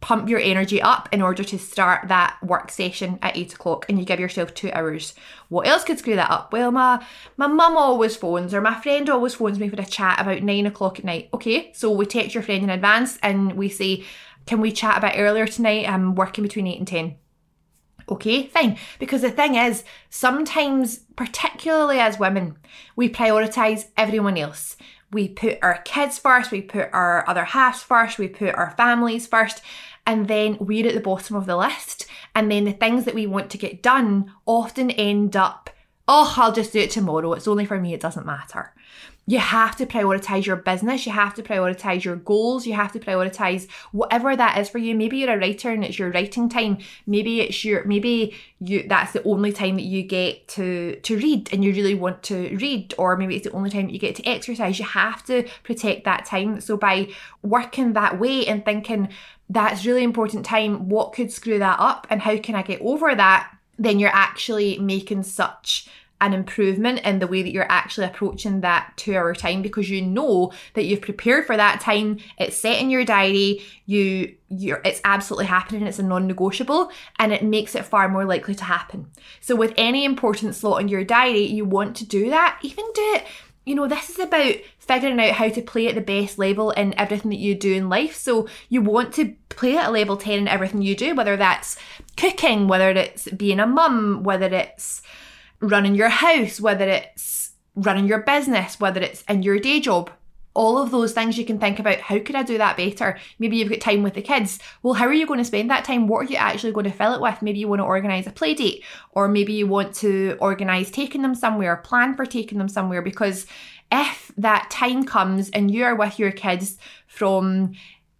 pump 0.00 0.28
your 0.28 0.40
energy 0.40 0.80
up 0.80 1.08
in 1.12 1.22
order 1.22 1.42
to 1.44 1.58
start 1.58 2.08
that 2.08 2.36
work 2.42 2.70
session 2.70 3.18
at 3.22 3.36
eight 3.36 3.54
o'clock 3.54 3.86
and 3.88 3.98
you 3.98 4.04
give 4.04 4.20
yourself 4.20 4.54
two 4.54 4.70
hours. 4.72 5.14
What 5.48 5.66
else 5.66 5.84
could 5.84 5.98
screw 5.98 6.16
that 6.16 6.30
up? 6.30 6.52
Well, 6.52 6.70
my 6.70 7.04
my 7.36 7.46
mum 7.46 7.76
always 7.76 8.16
phones 8.16 8.54
or 8.54 8.60
my 8.60 8.80
friend 8.80 9.08
always 9.08 9.34
phones 9.34 9.58
me 9.58 9.68
for 9.68 9.80
a 9.80 9.84
chat 9.84 10.20
about 10.20 10.42
nine 10.42 10.66
o'clock 10.66 10.98
at 10.98 11.04
night. 11.04 11.28
Okay, 11.32 11.72
so 11.74 11.90
we 11.90 12.06
text 12.06 12.34
your 12.34 12.42
friend 12.42 12.62
in 12.62 12.70
advance 12.70 13.18
and 13.22 13.54
we 13.54 13.68
say, 13.68 14.04
Can 14.46 14.60
we 14.60 14.72
chat 14.72 14.98
a 14.98 15.00
bit 15.00 15.18
earlier 15.18 15.46
tonight? 15.46 15.88
I'm 15.88 16.14
working 16.14 16.42
between 16.42 16.66
eight 16.66 16.78
and 16.78 16.88
ten. 16.88 17.16
Okay, 18.08 18.46
fine. 18.46 18.78
Because 19.00 19.22
the 19.22 19.30
thing 19.30 19.56
is, 19.56 19.82
sometimes, 20.10 20.98
particularly 21.16 21.98
as 21.98 22.20
women, 22.20 22.56
we 22.94 23.08
prioritize 23.08 23.86
everyone 23.96 24.36
else. 24.38 24.76
We 25.16 25.28
put 25.28 25.60
our 25.62 25.78
kids 25.78 26.18
first, 26.18 26.50
we 26.50 26.60
put 26.60 26.90
our 26.92 27.26
other 27.26 27.46
halves 27.46 27.82
first, 27.82 28.18
we 28.18 28.28
put 28.28 28.54
our 28.54 28.72
families 28.72 29.26
first, 29.26 29.62
and 30.06 30.28
then 30.28 30.58
we're 30.60 30.86
at 30.86 30.92
the 30.92 31.00
bottom 31.00 31.36
of 31.36 31.46
the 31.46 31.56
list. 31.56 32.06
And 32.34 32.50
then 32.50 32.64
the 32.64 32.74
things 32.74 33.06
that 33.06 33.14
we 33.14 33.26
want 33.26 33.48
to 33.52 33.56
get 33.56 33.82
done 33.82 34.30
often 34.44 34.90
end 34.90 35.34
up, 35.34 35.70
oh, 36.06 36.34
I'll 36.36 36.52
just 36.52 36.74
do 36.74 36.80
it 36.80 36.90
tomorrow. 36.90 37.32
It's 37.32 37.48
only 37.48 37.64
for 37.64 37.80
me, 37.80 37.94
it 37.94 38.00
doesn't 38.02 38.26
matter. 38.26 38.74
You 39.28 39.40
have 39.40 39.74
to 39.76 39.86
prioritize 39.86 40.46
your 40.46 40.56
business. 40.56 41.04
You 41.04 41.12
have 41.12 41.34
to 41.34 41.42
prioritize 41.42 42.04
your 42.04 42.14
goals. 42.14 42.64
You 42.64 42.74
have 42.74 42.92
to 42.92 43.00
prioritize 43.00 43.68
whatever 43.90 44.36
that 44.36 44.56
is 44.58 44.68
for 44.68 44.78
you. 44.78 44.94
Maybe 44.94 45.18
you're 45.18 45.34
a 45.34 45.38
writer 45.38 45.70
and 45.70 45.84
it's 45.84 45.98
your 45.98 46.10
writing 46.12 46.48
time. 46.48 46.78
Maybe 47.06 47.40
it's 47.40 47.64
your 47.64 47.84
maybe 47.84 48.34
you 48.60 48.86
that's 48.88 49.12
the 49.12 49.24
only 49.24 49.52
time 49.52 49.74
that 49.76 49.82
you 49.82 50.04
get 50.04 50.46
to 50.48 50.96
to 51.00 51.16
read 51.16 51.52
and 51.52 51.64
you 51.64 51.72
really 51.72 51.94
want 51.94 52.22
to 52.24 52.56
read 52.56 52.94
or 52.98 53.16
maybe 53.16 53.34
it's 53.34 53.46
the 53.46 53.52
only 53.52 53.70
time 53.70 53.86
that 53.86 53.92
you 53.92 53.98
get 53.98 54.14
to 54.16 54.26
exercise. 54.26 54.78
You 54.78 54.84
have 54.84 55.24
to 55.24 55.48
protect 55.64 56.04
that 56.04 56.24
time. 56.24 56.60
So 56.60 56.76
by 56.76 57.08
working 57.42 57.94
that 57.94 58.20
way 58.20 58.46
and 58.46 58.64
thinking 58.64 59.08
that's 59.50 59.84
really 59.84 60.04
important 60.04 60.44
time, 60.44 60.88
what 60.88 61.12
could 61.12 61.32
screw 61.32 61.58
that 61.58 61.80
up 61.80 62.06
and 62.10 62.20
how 62.20 62.36
can 62.38 62.54
I 62.54 62.62
get 62.62 62.80
over 62.80 63.12
that? 63.14 63.52
Then 63.76 63.98
you're 63.98 64.10
actually 64.10 64.78
making 64.78 65.24
such 65.24 65.88
an 66.20 66.32
improvement 66.32 67.00
in 67.00 67.18
the 67.18 67.26
way 67.26 67.42
that 67.42 67.52
you're 67.52 67.70
actually 67.70 68.06
approaching 68.06 68.62
that 68.62 68.92
two 68.96 69.14
hour 69.14 69.34
time 69.34 69.60
because 69.60 69.90
you 69.90 70.00
know 70.00 70.52
that 70.74 70.84
you've 70.84 71.02
prepared 71.02 71.46
for 71.46 71.56
that 71.56 71.80
time 71.80 72.18
it's 72.38 72.56
set 72.56 72.80
in 72.80 72.88
your 72.88 73.04
diary 73.04 73.62
you 73.84 74.34
you're 74.48 74.80
it's 74.84 75.00
absolutely 75.04 75.44
happening 75.44 75.86
it's 75.86 75.98
a 75.98 76.02
non-negotiable 76.02 76.90
and 77.18 77.32
it 77.32 77.44
makes 77.44 77.74
it 77.74 77.84
far 77.84 78.08
more 78.08 78.24
likely 78.24 78.54
to 78.54 78.64
happen. 78.64 79.06
So 79.40 79.54
with 79.54 79.74
any 79.76 80.04
important 80.04 80.54
slot 80.54 80.80
in 80.80 80.88
your 80.88 81.04
diary 81.04 81.44
you 81.44 81.64
want 81.64 81.96
to 81.96 82.06
do 82.06 82.30
that 82.30 82.58
even 82.62 82.84
do 82.94 83.02
it 83.16 83.26
you 83.66 83.74
know 83.74 83.88
this 83.88 84.08
is 84.08 84.18
about 84.18 84.54
figuring 84.78 85.20
out 85.20 85.32
how 85.32 85.48
to 85.48 85.60
play 85.60 85.88
at 85.88 85.96
the 85.96 86.00
best 86.00 86.38
level 86.38 86.70
in 86.70 86.94
everything 86.98 87.30
that 87.30 87.38
you 87.38 87.54
do 87.54 87.74
in 87.74 87.88
life. 87.88 88.14
So 88.14 88.48
you 88.68 88.80
want 88.80 89.12
to 89.14 89.34
play 89.48 89.76
at 89.76 89.88
a 89.88 89.90
level 89.90 90.16
10 90.16 90.38
in 90.38 90.48
everything 90.48 90.82
you 90.82 90.94
do 90.94 91.14
whether 91.14 91.36
that's 91.36 91.76
cooking 92.16 92.68
whether 92.68 92.90
it's 92.90 93.28
being 93.30 93.58
a 93.58 93.66
mum 93.66 94.22
whether 94.22 94.46
it's 94.46 95.02
running 95.60 95.94
your 95.94 96.08
house, 96.08 96.60
whether 96.60 96.86
it's 96.86 97.52
running 97.74 98.06
your 98.06 98.20
business, 98.20 98.80
whether 98.80 99.00
it's 99.00 99.22
in 99.22 99.42
your 99.42 99.58
day 99.58 99.80
job. 99.80 100.10
All 100.54 100.78
of 100.78 100.90
those 100.90 101.12
things 101.12 101.36
you 101.36 101.44
can 101.44 101.58
think 101.58 101.78
about 101.78 101.98
how 101.98 102.18
could 102.18 102.34
I 102.34 102.42
do 102.42 102.56
that 102.56 102.78
better? 102.78 103.18
Maybe 103.38 103.58
you've 103.58 103.68
got 103.68 103.80
time 103.82 104.02
with 104.02 104.14
the 104.14 104.22
kids. 104.22 104.58
Well, 104.82 104.94
how 104.94 105.04
are 105.04 105.12
you 105.12 105.26
going 105.26 105.38
to 105.38 105.44
spend 105.44 105.68
that 105.68 105.84
time? 105.84 106.08
What 106.08 106.20
are 106.20 106.32
you 106.32 106.36
actually 106.36 106.72
going 106.72 106.86
to 106.86 106.96
fill 106.96 107.12
it 107.12 107.20
with? 107.20 107.42
Maybe 107.42 107.58
you 107.58 107.68
want 107.68 107.80
to 107.80 107.84
organise 107.84 108.26
a 108.26 108.30
play 108.30 108.54
date, 108.54 108.82
or 109.10 109.28
maybe 109.28 109.52
you 109.52 109.66
want 109.66 109.94
to 109.96 110.38
organise 110.40 110.90
taking 110.90 111.20
them 111.20 111.34
somewhere, 111.34 111.76
plan 111.76 112.16
for 112.16 112.24
taking 112.24 112.56
them 112.56 112.70
somewhere. 112.70 113.02
Because 113.02 113.44
if 113.92 114.32
that 114.38 114.70
time 114.70 115.04
comes 115.04 115.50
and 115.50 115.70
you 115.70 115.84
are 115.84 115.94
with 115.94 116.18
your 116.18 116.32
kids 116.32 116.78
from 117.06 117.74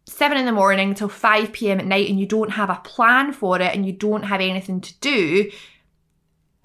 seven 0.05 0.37
in 0.39 0.47
the 0.47 0.53
morning 0.53 0.95
till 0.95 1.09
5 1.09 1.53
pm 1.53 1.81
at 1.81 1.87
night 1.87 2.09
and 2.09 2.21
you 2.21 2.27
don't 2.27 2.51
have 2.51 2.71
a 2.71 2.81
plan 2.85 3.33
for 3.33 3.61
it 3.61 3.75
and 3.75 3.87
you 3.87 3.93
don't 3.93 4.25
have 4.25 4.41
anything 4.41 4.81
to 4.81 4.95
do, 5.01 5.51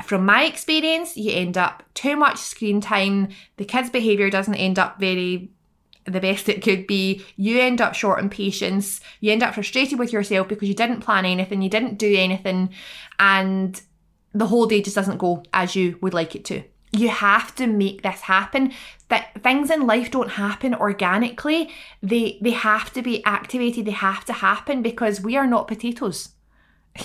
from 0.01 0.25
my 0.25 0.43
experience, 0.43 1.17
you 1.17 1.31
end 1.31 1.57
up 1.57 1.83
too 1.93 2.15
much 2.15 2.37
screen 2.37 2.81
time, 2.81 3.29
the 3.57 3.65
kid's 3.65 3.89
behaviour 3.89 4.29
doesn't 4.29 4.55
end 4.55 4.79
up 4.79 4.99
very 4.99 5.51
the 6.05 6.19
best 6.19 6.49
it 6.49 6.63
could 6.63 6.87
be. 6.87 7.23
You 7.35 7.59
end 7.59 7.81
up 7.81 7.93
short 7.93 8.19
in 8.19 8.29
patience. 8.29 9.01
You 9.19 9.31
end 9.31 9.43
up 9.43 9.53
frustrated 9.53 9.99
with 9.99 10.11
yourself 10.11 10.47
because 10.47 10.67
you 10.67 10.73
didn't 10.73 11.01
plan 11.01 11.25
anything, 11.25 11.61
you 11.61 11.69
didn't 11.69 11.97
do 11.97 12.15
anything, 12.15 12.69
and 13.19 13.79
the 14.33 14.47
whole 14.47 14.65
day 14.65 14.81
just 14.81 14.95
doesn't 14.95 15.17
go 15.17 15.43
as 15.53 15.75
you 15.75 15.97
would 16.01 16.13
like 16.13 16.35
it 16.35 16.45
to. 16.45 16.63
You 16.93 17.09
have 17.09 17.55
to 17.55 17.67
make 17.67 18.01
this 18.01 18.21
happen. 18.21 18.73
That 19.09 19.43
things 19.43 19.69
in 19.69 19.87
life 19.87 20.11
don't 20.11 20.31
happen 20.31 20.73
organically. 20.73 21.69
They 22.01 22.37
they 22.41 22.51
have 22.51 22.91
to 22.93 23.01
be 23.01 23.23
activated. 23.23 23.85
They 23.85 23.91
have 23.91 24.25
to 24.25 24.33
happen 24.33 24.81
because 24.81 25.21
we 25.21 25.37
are 25.37 25.47
not 25.47 25.67
potatoes 25.67 26.29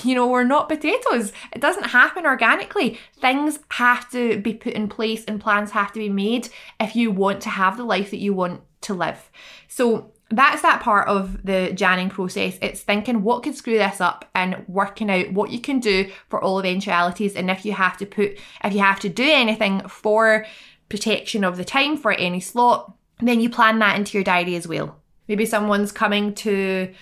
you 0.02 0.14
know, 0.14 0.26
we're 0.26 0.45
not 0.45 0.69
potatoes. 0.69 1.33
It 1.52 1.61
doesn't 1.61 1.85
happen 1.85 2.26
organically. 2.26 2.99
Things 3.21 3.61
have 3.71 4.11
to 4.11 4.40
be 4.40 4.55
put 4.55 4.75
in 4.75 4.88
place 4.88 5.25
and 5.25 5.40
plans 5.40 5.71
have 5.71 5.93
to 5.93 5.99
be 5.99 6.09
made 6.09 6.49
if 6.81 6.97
you 6.97 7.11
want 7.11 7.40
to 7.43 7.50
have 7.50 7.76
the 7.76 7.85
life 7.85 8.11
that 8.11 8.19
you 8.19 8.35
want 8.35 8.62
to 8.83 8.95
live. 8.95 9.31
So 9.69 10.12
that's 10.31 10.62
that 10.62 10.81
part 10.81 11.07
of 11.07 11.45
the 11.45 11.71
Janning 11.73 12.11
process. 12.11 12.59
It's 12.61 12.81
thinking 12.81 13.23
what 13.23 13.45
could 13.45 13.55
screw 13.55 13.78
this 13.78 14.00
up 14.00 14.28
and 14.35 14.64
working 14.66 15.11
out 15.11 15.33
what 15.33 15.50
you 15.50 15.61
can 15.61 15.78
do 15.78 16.11
for 16.28 16.43
all 16.43 16.59
eventualities. 16.59 17.37
And 17.37 17.50
if 17.50 17.64
you 17.64 17.73
have 17.73 17.97
to 17.99 18.07
put, 18.07 18.38
if 18.64 18.73
you 18.73 18.81
have 18.81 19.00
to 19.00 19.09
do 19.09 19.25
anything 19.25 19.87
for 19.88 20.47
protection 20.88 21.45
of 21.45 21.57
the 21.57 21.64
time 21.64 21.97
for 21.97 22.12
any 22.12 22.40
slot, 22.40 22.93
then 23.21 23.40
you 23.40 23.49
plan 23.49 23.78
that 23.78 23.97
into 23.97 24.19
your 24.19 24.25
diary 24.25 24.57
as 24.57 24.66
well. 24.66 25.00
Maybe 25.28 25.47
someone's 25.47 25.93
coming 25.93 26.35
to 26.37 26.93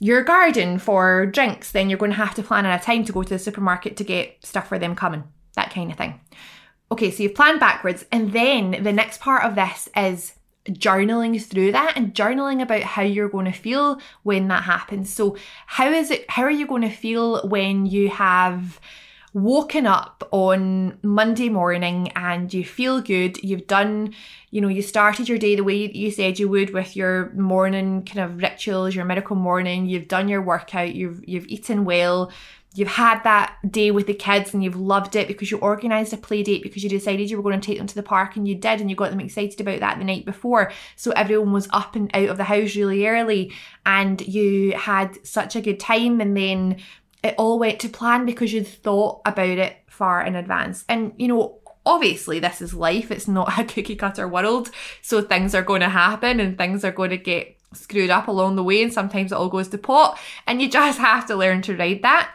your 0.00 0.22
garden 0.22 0.78
for 0.78 1.26
drinks, 1.26 1.70
then 1.70 1.88
you're 1.88 1.98
going 1.98 2.10
to 2.10 2.16
have 2.16 2.34
to 2.34 2.42
plan 2.42 2.64
in 2.64 2.72
a 2.72 2.80
time 2.80 3.04
to 3.04 3.12
go 3.12 3.22
to 3.22 3.28
the 3.28 3.38
supermarket 3.38 3.96
to 3.98 4.04
get 4.04 4.44
stuff 4.44 4.66
for 4.66 4.78
them 4.78 4.96
coming, 4.96 5.24
that 5.54 5.70
kind 5.70 5.90
of 5.92 5.98
thing. 5.98 6.18
Okay, 6.90 7.10
so 7.10 7.22
you've 7.22 7.34
planned 7.34 7.60
backwards, 7.60 8.04
and 8.10 8.32
then 8.32 8.82
the 8.82 8.92
next 8.92 9.20
part 9.20 9.44
of 9.44 9.54
this 9.54 9.88
is 9.94 10.32
journaling 10.68 11.40
through 11.42 11.72
that 11.72 11.96
and 11.96 12.14
journaling 12.14 12.62
about 12.62 12.82
how 12.82 13.02
you're 13.02 13.28
going 13.28 13.44
to 13.44 13.52
feel 13.52 14.00
when 14.22 14.48
that 14.48 14.64
happens. 14.64 15.12
So, 15.12 15.36
how 15.66 15.90
is 15.90 16.10
it, 16.10 16.28
how 16.30 16.42
are 16.42 16.50
you 16.50 16.66
going 16.66 16.82
to 16.82 16.90
feel 16.90 17.46
when 17.46 17.86
you 17.86 18.08
have 18.08 18.80
woken 19.32 19.86
up 19.86 20.26
on 20.32 20.98
Monday 21.02 21.48
morning 21.48 22.10
and 22.16 22.52
you 22.52 22.64
feel 22.64 23.00
good, 23.00 23.42
you've 23.42 23.66
done, 23.66 24.14
you 24.50 24.60
know, 24.60 24.68
you 24.68 24.82
started 24.82 25.28
your 25.28 25.38
day 25.38 25.54
the 25.54 25.64
way 25.64 25.90
you 25.92 26.10
said 26.10 26.38
you 26.38 26.48
would 26.48 26.72
with 26.72 26.96
your 26.96 27.30
morning 27.30 28.04
kind 28.04 28.20
of 28.20 28.42
rituals, 28.42 28.94
your 28.94 29.04
miracle 29.04 29.36
morning, 29.36 29.86
you've 29.86 30.08
done 30.08 30.28
your 30.28 30.42
workout, 30.42 30.94
you've 30.94 31.22
you've 31.28 31.46
eaten 31.46 31.84
well, 31.84 32.32
you've 32.74 32.88
had 32.88 33.22
that 33.24 33.56
day 33.68 33.90
with 33.90 34.06
the 34.06 34.14
kids 34.14 34.54
and 34.54 34.62
you've 34.62 34.76
loved 34.76 35.16
it 35.16 35.26
because 35.26 35.50
you 35.50 35.58
organized 35.58 36.12
a 36.12 36.16
play 36.16 36.42
date 36.42 36.62
because 36.62 36.84
you 36.84 36.88
decided 36.88 37.28
you 37.28 37.36
were 37.36 37.42
going 37.42 37.60
to 37.60 37.66
take 37.66 37.78
them 37.78 37.86
to 37.86 37.94
the 37.96 38.02
park 38.02 38.36
and 38.36 38.46
you 38.46 38.54
did 38.54 38.80
and 38.80 38.88
you 38.88 38.94
got 38.94 39.10
them 39.10 39.20
excited 39.20 39.60
about 39.60 39.80
that 39.80 39.98
the 39.98 40.04
night 40.04 40.24
before. 40.24 40.70
So 40.94 41.10
everyone 41.12 41.52
was 41.52 41.68
up 41.72 41.96
and 41.96 42.10
out 42.14 42.28
of 42.28 42.36
the 42.36 42.44
house 42.44 42.76
really 42.76 43.08
early 43.08 43.52
and 43.84 44.20
you 44.20 44.72
had 44.72 45.18
such 45.26 45.56
a 45.56 45.60
good 45.60 45.80
time 45.80 46.20
and 46.20 46.36
then 46.36 46.76
it 47.22 47.34
all 47.36 47.58
went 47.58 47.80
to 47.80 47.88
plan 47.88 48.24
because 48.24 48.52
you'd 48.52 48.66
thought 48.66 49.20
about 49.26 49.48
it 49.48 49.76
far 49.86 50.22
in 50.22 50.34
advance. 50.34 50.84
And, 50.88 51.12
you 51.16 51.28
know, 51.28 51.58
obviously 51.84 52.38
this 52.38 52.60
is 52.60 52.74
life, 52.74 53.10
it's 53.10 53.28
not 53.28 53.58
a 53.58 53.64
cookie 53.72 53.96
cutter 53.96 54.26
world. 54.26 54.70
So 55.02 55.20
things 55.20 55.54
are 55.54 55.62
going 55.62 55.80
to 55.80 55.88
happen 55.88 56.40
and 56.40 56.56
things 56.56 56.84
are 56.84 56.92
going 56.92 57.10
to 57.10 57.18
get 57.18 57.56
screwed 57.72 58.10
up 58.10 58.28
along 58.28 58.56
the 58.56 58.64
way, 58.64 58.82
and 58.82 58.92
sometimes 58.92 59.32
it 59.32 59.36
all 59.36 59.48
goes 59.48 59.68
to 59.68 59.78
pot. 59.78 60.18
And 60.46 60.60
you 60.60 60.68
just 60.70 60.98
have 60.98 61.26
to 61.26 61.36
learn 61.36 61.62
to 61.62 61.76
ride 61.76 62.02
that. 62.02 62.30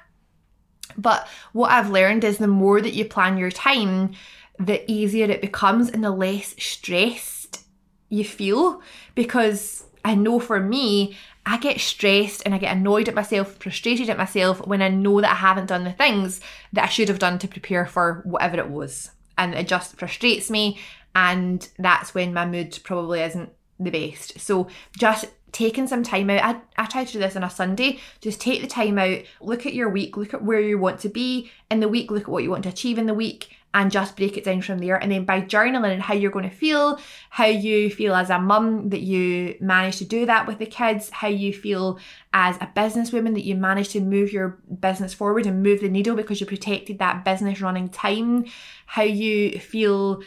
But 0.98 1.28
what 1.52 1.72
I've 1.72 1.90
learned 1.90 2.24
is 2.24 2.38
the 2.38 2.48
more 2.48 2.80
that 2.80 2.94
you 2.94 3.06
plan 3.06 3.38
your 3.38 3.52
time, 3.52 4.14
the 4.58 4.90
easier 4.90 5.30
it 5.30 5.42
becomes 5.42 5.90
and 5.90 6.04
the 6.04 6.12
less 6.12 6.56
stressed 6.58 7.66
you 8.10 8.24
feel 8.24 8.82
because 9.14 9.84
I 10.06 10.16
know 10.16 10.40
for 10.40 10.60
me, 10.60 11.18
I 11.46 11.58
get 11.58 11.80
stressed 11.80 12.42
and 12.46 12.56
I 12.56 12.58
get 12.58 12.76
annoyed 12.76 13.08
at 13.08 13.16
myself, 13.16 13.58
frustrated 13.58 14.10
at 14.10 14.18
myself 14.18 14.66
when 14.66 14.82
I 14.82 14.88
know 14.88 15.22
that 15.22 15.32
I 15.32 15.36
haven't 15.36 15.68
done 15.68 15.84
the 15.84 15.94
things 15.94 16.42
that 16.74 16.86
I 16.86 16.90
should 16.90 17.08
have 17.08 17.20
done 17.20 17.38
to 17.40 17.48
prepare 17.48 17.86
for 17.86 18.22
whatever 18.26 18.58
it 18.58 18.70
was. 18.70 19.12
And 19.38 19.54
it 19.54 19.68
just 19.68 19.98
frustrates 19.98 20.50
me. 20.50 20.80
And 21.14 21.68
that's 21.78 22.14
when 22.14 22.34
my 22.34 22.46
mood 22.46 22.80
probably 22.84 23.22
isn't 23.22 23.52
the 23.80 23.92
best. 23.92 24.40
So 24.40 24.68
just 24.98 25.26
taking 25.56 25.88
some 25.88 26.04
time 26.04 26.30
out. 26.30 26.44
I, 26.78 26.84
I 26.84 26.86
try 26.86 27.06
to 27.06 27.14
do 27.14 27.20
this 27.20 27.38
on 27.38 27.44
a 27.44 27.50
Sunday. 27.50 28.00
Just 28.20 28.42
take 28.42 28.62
the 28.62 28.68
time 28.68 29.00
out, 29.00 29.22
look 29.40 29.66
at 29.66 29.74
your 29.74 29.90
week, 29.90 30.18
look 30.18 30.34
at 30.34 30.44
where 30.44 30.60
you 30.60 30.78
want 30.78 31.00
to 31.00 31.10
be 31.10 31.50
in 31.72 31.80
the 31.80 31.88
week, 31.88 32.12
look 32.12 32.24
at 32.24 32.28
what 32.28 32.44
you 32.44 32.50
want 32.50 32.64
to 32.64 32.70
achieve 32.70 32.98
in 32.98 33.06
the 33.06 33.14
week, 33.14 33.56
and 33.74 33.90
just 33.90 34.18
break 34.18 34.36
it 34.36 34.44
down 34.44 34.62
from 34.62 34.80
there. 34.80 34.98
And 34.98 35.14
then 35.14 35.24
by 35.24 35.40
journaling 35.40 35.94
and 35.94 36.02
how 36.02 36.14
you're 36.14 36.30
going 36.30 36.50
to 36.50 36.54
feel, 36.54 37.00
how 37.30 37.46
you 37.46 37.90
feel 37.90 38.14
as 38.16 38.30
a 38.30 38.38
mum 38.38 38.90
that 38.90 39.00
you 39.00 39.56
managed 39.62 40.00
to 40.00 40.06
do 40.06 40.26
that 40.26 40.46
with 40.46 40.60
the 40.60 40.66
kids, 40.66 41.10
how 41.10 41.30
you 41.30 41.54
feel 41.54 42.00
as 42.34 42.58
a 42.58 42.70
businesswoman 42.76 43.34
that 43.36 43.46
you 43.46 43.56
managed 43.56 43.92
to 43.92 44.02
move 44.02 44.34
your 44.34 44.60
business 44.82 45.14
forward 45.14 45.46
and 45.46 45.64
move 45.64 45.80
the 45.80 45.88
needle 45.88 46.18
because 46.18 46.42
you 46.42 46.48
protected 46.48 47.00
that 47.00 47.24
business 47.24 47.62
running 47.62 47.88
time, 47.88 48.44
how 48.88 49.04
you 49.04 49.58
feel 49.58 50.22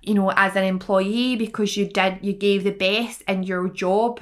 you 0.00 0.14
know 0.14 0.32
as 0.32 0.56
an 0.56 0.64
employee 0.64 1.36
because 1.36 1.76
you 1.76 1.86
did 1.86 2.18
you 2.22 2.32
gave 2.32 2.64
the 2.64 2.72
best 2.72 3.22
in 3.28 3.44
your 3.44 3.68
job 3.68 4.20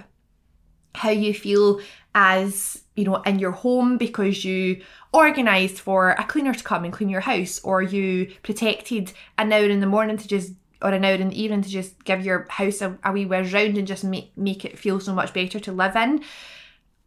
how 0.94 1.10
you 1.10 1.32
feel 1.34 1.80
as, 2.14 2.82
you 2.96 3.04
know, 3.04 3.16
in 3.22 3.38
your 3.38 3.52
home 3.52 3.96
because 3.96 4.44
you 4.44 4.82
organised 5.14 5.80
for 5.80 6.10
a 6.10 6.24
cleaner 6.24 6.54
to 6.54 6.64
come 6.64 6.84
and 6.84 6.92
clean 6.92 7.08
your 7.08 7.20
house, 7.20 7.60
or 7.60 7.82
you 7.82 8.32
protected 8.42 9.12
an 9.38 9.52
hour 9.52 9.68
in 9.68 9.80
the 9.80 9.86
morning 9.86 10.16
to 10.16 10.28
just 10.28 10.52
or 10.82 10.90
an 10.90 11.04
hour 11.04 11.14
in 11.14 11.28
the 11.28 11.40
evening 11.40 11.62
to 11.62 11.68
just 11.68 12.04
give 12.04 12.24
your 12.24 12.46
house 12.48 12.80
a, 12.80 12.98
a 13.04 13.12
wee 13.12 13.26
whiz 13.26 13.52
round 13.52 13.76
and 13.76 13.86
just 13.86 14.04
make, 14.04 14.36
make 14.36 14.64
it 14.64 14.78
feel 14.78 14.98
so 14.98 15.14
much 15.14 15.34
better 15.34 15.60
to 15.60 15.72
live 15.72 15.94
in. 15.94 16.22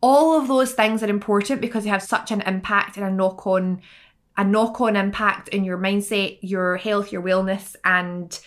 All 0.02 0.40
of 0.40 0.48
those 0.48 0.74
things 0.74 1.02
are 1.02 1.10
important 1.10 1.62
because 1.62 1.84
they 1.84 1.90
have 1.90 2.04
such 2.04 2.32
an 2.32 2.42
impact 2.42 2.98
and 2.98 3.06
a 3.06 3.12
knock 3.12 3.48
on 3.48 3.82
a 4.38 4.44
knock 4.44 4.82
on 4.82 4.96
impact 4.96 5.48
in 5.50 5.64
your 5.64 5.78
mindset, 5.78 6.40
your 6.42 6.78
health, 6.78 7.12
your 7.12 7.22
wellness, 7.22 7.76
and 7.86 8.40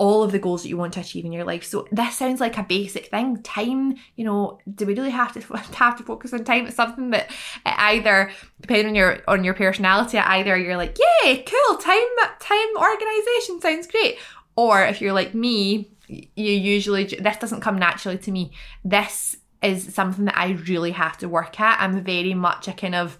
all 0.00 0.22
of 0.22 0.32
the 0.32 0.38
goals 0.38 0.62
that 0.62 0.70
you 0.70 0.78
want 0.78 0.94
to 0.94 1.00
achieve 1.00 1.26
in 1.26 1.32
your 1.32 1.44
life. 1.44 1.62
So 1.62 1.86
this 1.92 2.16
sounds 2.16 2.40
like 2.40 2.56
a 2.56 2.62
basic 2.62 3.08
thing. 3.08 3.42
Time, 3.42 3.96
you 4.16 4.24
know, 4.24 4.58
do 4.74 4.86
we 4.86 4.94
really 4.94 5.10
have 5.10 5.34
to 5.34 5.56
have 5.76 5.98
to 5.98 6.02
focus 6.02 6.32
on 6.32 6.42
time? 6.42 6.66
It's 6.66 6.74
something 6.74 7.10
that 7.10 7.30
either 7.66 8.32
depending 8.62 8.88
on 8.88 8.94
your 8.94 9.18
on 9.28 9.44
your 9.44 9.52
personality, 9.52 10.16
either 10.16 10.56
you're 10.56 10.78
like, 10.78 10.96
yay, 11.22 11.44
cool, 11.44 11.76
time 11.76 12.00
time 12.40 12.68
organization 12.78 13.60
sounds 13.60 13.86
great, 13.86 14.16
or 14.56 14.82
if 14.82 15.02
you're 15.02 15.12
like 15.12 15.34
me, 15.34 15.90
you 16.08 16.52
usually 16.52 17.04
this 17.04 17.36
doesn't 17.36 17.60
come 17.60 17.78
naturally 17.78 18.18
to 18.18 18.32
me. 18.32 18.52
This 18.82 19.36
is 19.62 19.94
something 19.94 20.24
that 20.24 20.38
I 20.38 20.52
really 20.66 20.92
have 20.92 21.18
to 21.18 21.28
work 21.28 21.60
at. 21.60 21.78
I'm 21.78 22.02
very 22.02 22.32
much 22.32 22.68
a 22.68 22.72
kind 22.72 22.94
of 22.94 23.18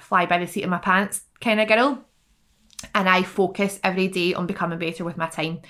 fly 0.00 0.24
by 0.24 0.38
the 0.38 0.46
seat 0.46 0.62
of 0.62 0.70
my 0.70 0.78
pants 0.78 1.20
kind 1.42 1.60
of 1.60 1.68
girl. 1.68 2.02
And 2.94 3.08
I 3.08 3.24
focus 3.24 3.78
every 3.84 4.08
day 4.08 4.32
on 4.34 4.46
becoming 4.46 4.78
better 4.78 5.04
with 5.04 5.16
my 5.16 5.26
time. 5.26 5.60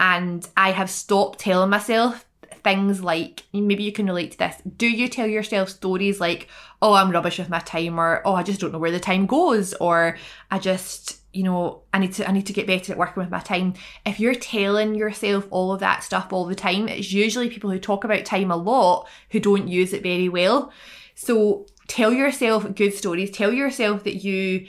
And 0.00 0.46
I 0.56 0.70
have 0.70 0.90
stopped 0.90 1.40
telling 1.40 1.70
myself 1.70 2.24
things 2.62 3.02
like 3.02 3.44
maybe 3.52 3.82
you 3.82 3.92
can 3.92 4.06
relate 4.06 4.32
to 4.32 4.38
this. 4.38 4.56
Do 4.76 4.86
you 4.86 5.08
tell 5.08 5.26
yourself 5.26 5.68
stories 5.68 6.20
like, 6.20 6.48
oh, 6.82 6.94
I'm 6.94 7.10
rubbish 7.10 7.38
with 7.38 7.48
my 7.48 7.60
time, 7.60 7.98
or 7.98 8.22
oh, 8.24 8.34
I 8.34 8.42
just 8.42 8.60
don't 8.60 8.72
know 8.72 8.78
where 8.78 8.90
the 8.90 9.00
time 9.00 9.26
goes, 9.26 9.74
or 9.74 10.16
I 10.50 10.58
just, 10.58 11.20
you 11.32 11.42
know, 11.42 11.82
I 11.92 11.98
need 11.98 12.12
to 12.14 12.28
I 12.28 12.32
need 12.32 12.46
to 12.46 12.52
get 12.52 12.66
better 12.66 12.92
at 12.92 12.98
working 12.98 13.22
with 13.22 13.30
my 13.30 13.40
time. 13.40 13.74
If 14.04 14.20
you're 14.20 14.34
telling 14.34 14.94
yourself 14.94 15.46
all 15.50 15.72
of 15.72 15.80
that 15.80 16.04
stuff 16.04 16.32
all 16.32 16.46
the 16.46 16.54
time, 16.54 16.88
it's 16.88 17.12
usually 17.12 17.50
people 17.50 17.70
who 17.70 17.78
talk 17.78 18.04
about 18.04 18.24
time 18.24 18.50
a 18.50 18.56
lot 18.56 19.08
who 19.30 19.40
don't 19.40 19.68
use 19.68 19.92
it 19.92 20.02
very 20.02 20.28
well. 20.28 20.72
So 21.14 21.66
tell 21.88 22.12
yourself 22.12 22.74
good 22.74 22.94
stories. 22.94 23.30
Tell 23.30 23.52
yourself 23.52 24.04
that 24.04 24.22
you 24.22 24.68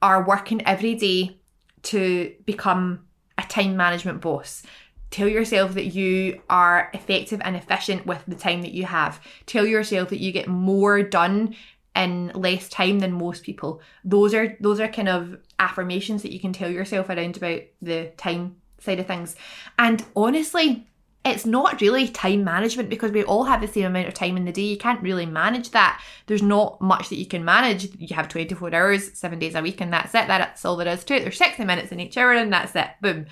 are 0.00 0.24
working 0.24 0.64
every 0.66 0.94
day 0.94 1.38
to 1.84 2.34
become 2.46 3.06
time 3.52 3.76
management 3.76 4.22
boss. 4.22 4.62
Tell 5.10 5.28
yourself 5.28 5.74
that 5.74 5.94
you 5.94 6.40
are 6.48 6.90
effective 6.94 7.42
and 7.44 7.54
efficient 7.54 8.06
with 8.06 8.22
the 8.26 8.34
time 8.34 8.62
that 8.62 8.72
you 8.72 8.86
have. 8.86 9.20
Tell 9.44 9.66
yourself 9.66 10.08
that 10.08 10.20
you 10.20 10.32
get 10.32 10.48
more 10.48 11.02
done 11.02 11.54
in 11.94 12.28
less 12.34 12.70
time 12.70 13.00
than 13.00 13.12
most 13.12 13.42
people. 13.42 13.82
Those 14.04 14.32
are 14.32 14.56
those 14.58 14.80
are 14.80 14.88
kind 14.88 15.10
of 15.10 15.36
affirmations 15.58 16.22
that 16.22 16.32
you 16.32 16.40
can 16.40 16.54
tell 16.54 16.70
yourself 16.70 17.10
around 17.10 17.36
about 17.36 17.60
the 17.82 18.10
time 18.16 18.56
side 18.78 19.00
of 19.00 19.06
things. 19.06 19.36
And 19.78 20.02
honestly, 20.16 20.86
it's 21.24 21.46
not 21.46 21.80
really 21.80 22.08
time 22.08 22.42
management 22.42 22.88
because 22.88 23.12
we 23.12 23.22
all 23.22 23.44
have 23.44 23.60
the 23.60 23.68
same 23.68 23.86
amount 23.86 24.08
of 24.08 24.14
time 24.14 24.36
in 24.36 24.44
the 24.44 24.52
day. 24.52 24.62
You 24.62 24.76
can't 24.76 25.02
really 25.02 25.26
manage 25.26 25.70
that. 25.70 26.02
There's 26.26 26.42
not 26.42 26.80
much 26.80 27.10
that 27.10 27.18
you 27.18 27.26
can 27.26 27.44
manage. 27.44 27.94
You 27.96 28.14
have 28.16 28.28
24 28.28 28.74
hours, 28.74 29.16
seven 29.16 29.38
days 29.38 29.54
a 29.54 29.62
week, 29.62 29.80
and 29.80 29.92
that's 29.92 30.14
it. 30.14 30.26
That's 30.26 30.64
all 30.64 30.76
there 30.76 30.88
is 30.88 31.04
to 31.04 31.14
it. 31.14 31.20
There's 31.20 31.38
60 31.38 31.64
minutes 31.64 31.92
in 31.92 32.00
each 32.00 32.16
hour, 32.16 32.32
and 32.32 32.52
that's 32.52 32.74
it. 32.74 32.88
Boom. 33.00 33.26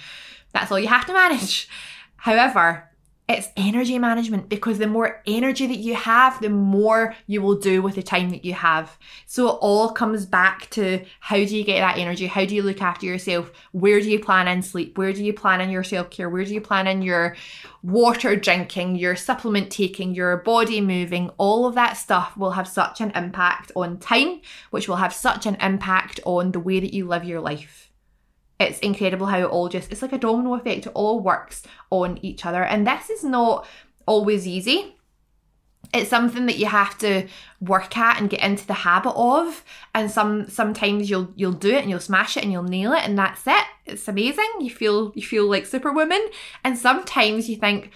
That's 0.52 0.70
all 0.70 0.78
you 0.78 0.88
have 0.88 1.06
to 1.06 1.12
manage. 1.12 1.68
However, 2.16 2.89
it's 3.38 3.48
energy 3.56 3.98
management 3.98 4.48
because 4.48 4.78
the 4.78 4.86
more 4.86 5.22
energy 5.26 5.66
that 5.66 5.78
you 5.78 5.94
have, 5.94 6.40
the 6.40 6.48
more 6.48 7.14
you 7.26 7.42
will 7.42 7.56
do 7.56 7.82
with 7.82 7.94
the 7.94 8.02
time 8.02 8.30
that 8.30 8.44
you 8.44 8.54
have. 8.54 8.98
So 9.26 9.48
it 9.48 9.58
all 9.60 9.90
comes 9.90 10.26
back 10.26 10.68
to 10.70 11.04
how 11.20 11.36
do 11.36 11.56
you 11.56 11.64
get 11.64 11.80
that 11.80 11.98
energy? 11.98 12.26
How 12.26 12.44
do 12.44 12.54
you 12.54 12.62
look 12.62 12.82
after 12.82 13.06
yourself? 13.06 13.52
Where 13.72 14.00
do 14.00 14.10
you 14.10 14.18
plan 14.18 14.48
in 14.48 14.62
sleep? 14.62 14.96
Where 14.96 15.12
do 15.12 15.24
you 15.24 15.32
plan 15.32 15.60
in 15.60 15.70
your 15.70 15.84
self 15.84 16.10
care? 16.10 16.28
Where 16.28 16.44
do 16.44 16.54
you 16.54 16.60
plan 16.60 16.86
in 16.86 17.02
your 17.02 17.36
water 17.82 18.36
drinking, 18.36 18.96
your 18.96 19.16
supplement 19.16 19.70
taking, 19.70 20.14
your 20.14 20.38
body 20.38 20.80
moving? 20.80 21.30
All 21.38 21.66
of 21.66 21.74
that 21.74 21.94
stuff 21.94 22.36
will 22.36 22.52
have 22.52 22.68
such 22.68 23.00
an 23.00 23.12
impact 23.14 23.72
on 23.76 23.98
time, 23.98 24.40
which 24.70 24.88
will 24.88 24.96
have 24.96 25.14
such 25.14 25.46
an 25.46 25.56
impact 25.56 26.20
on 26.24 26.52
the 26.52 26.60
way 26.60 26.80
that 26.80 26.94
you 26.94 27.06
live 27.06 27.24
your 27.24 27.40
life 27.40 27.89
it's 28.60 28.78
incredible 28.80 29.26
how 29.26 29.38
it 29.38 29.44
all 29.44 29.70
just 29.70 29.90
it's 29.90 30.02
like 30.02 30.12
a 30.12 30.18
domino 30.18 30.54
effect. 30.54 30.86
It 30.86 30.92
all 30.94 31.20
works 31.20 31.62
on 31.88 32.18
each 32.22 32.44
other. 32.44 32.62
And 32.62 32.86
this 32.86 33.08
is 33.08 33.24
not 33.24 33.66
always 34.06 34.46
easy. 34.46 34.96
It's 35.94 36.10
something 36.10 36.46
that 36.46 36.58
you 36.58 36.66
have 36.66 36.96
to 36.98 37.26
work 37.60 37.96
at 37.96 38.20
and 38.20 38.30
get 38.30 38.44
into 38.44 38.66
the 38.66 38.74
habit 38.74 39.14
of. 39.16 39.64
And 39.94 40.10
some 40.10 40.48
sometimes 40.48 41.08
you'll 41.08 41.32
you'll 41.34 41.52
do 41.52 41.70
it 41.70 41.80
and 41.80 41.90
you'll 41.90 42.00
smash 42.00 42.36
it 42.36 42.42
and 42.42 42.52
you'll 42.52 42.62
nail 42.62 42.92
it 42.92 43.02
and 43.02 43.18
that's 43.18 43.46
it. 43.46 43.64
It's 43.86 44.06
amazing. 44.06 44.50
You 44.60 44.70
feel 44.70 45.12
you 45.14 45.22
feel 45.22 45.48
like 45.48 45.64
superwoman. 45.64 46.28
And 46.62 46.76
sometimes 46.76 47.48
you 47.48 47.56
think 47.56 47.90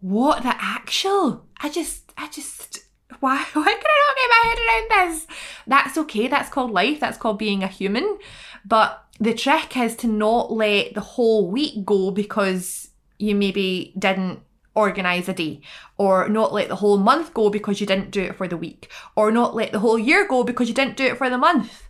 what 0.00 0.42
the 0.42 0.54
actual? 0.58 1.46
I 1.60 1.68
just 1.68 2.12
i 2.16 2.28
just 2.28 2.78
why 3.20 3.36
why 3.52 3.64
can 3.64 3.64
i 3.64 3.98
not 4.08 4.16
get 4.16 4.30
my 4.30 4.48
head 4.48 4.58
around 4.58 5.10
this? 5.10 5.26
That's 5.66 5.98
okay. 5.98 6.28
That's 6.28 6.48
called 6.48 6.70
life. 6.70 6.98
That's 6.98 7.18
called 7.18 7.38
being 7.38 7.62
a 7.62 7.68
human. 7.68 8.18
But 8.64 9.01
the 9.20 9.34
trick 9.34 9.76
is 9.76 9.96
to 9.96 10.06
not 10.06 10.52
let 10.52 10.94
the 10.94 11.00
whole 11.00 11.50
week 11.50 11.84
go 11.84 12.10
because 12.10 12.90
you 13.18 13.34
maybe 13.34 13.92
didn't 13.98 14.40
organize 14.74 15.28
a 15.28 15.34
day 15.34 15.60
or 15.98 16.28
not 16.28 16.52
let 16.52 16.68
the 16.68 16.76
whole 16.76 16.96
month 16.96 17.34
go 17.34 17.50
because 17.50 17.80
you 17.80 17.86
didn't 17.86 18.10
do 18.10 18.22
it 18.22 18.36
for 18.36 18.48
the 18.48 18.56
week 18.56 18.90
or 19.14 19.30
not 19.30 19.54
let 19.54 19.72
the 19.72 19.78
whole 19.78 19.98
year 19.98 20.26
go 20.26 20.42
because 20.42 20.68
you 20.68 20.74
didn't 20.74 20.96
do 20.96 21.04
it 21.04 21.18
for 21.18 21.28
the 21.28 21.38
month. 21.38 21.88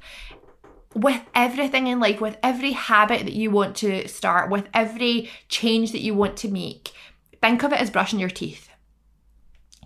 With 0.95 1.23
everything 1.35 1.87
in 1.87 2.01
life 2.01 2.21
with 2.21 2.37
every 2.43 2.73
habit 2.73 3.25
that 3.25 3.33
you 3.33 3.51
want 3.51 3.77
to 3.77 4.07
start 4.09 4.51
with 4.51 4.69
every 4.75 5.31
change 5.49 5.93
that 5.93 6.03
you 6.03 6.15
want 6.15 6.37
to 6.39 6.49
make 6.49 6.93
think 7.41 7.63
of 7.63 7.73
it 7.73 7.81
as 7.81 7.91
brushing 7.91 8.21
your 8.21 8.31
teeth. 8.31 8.69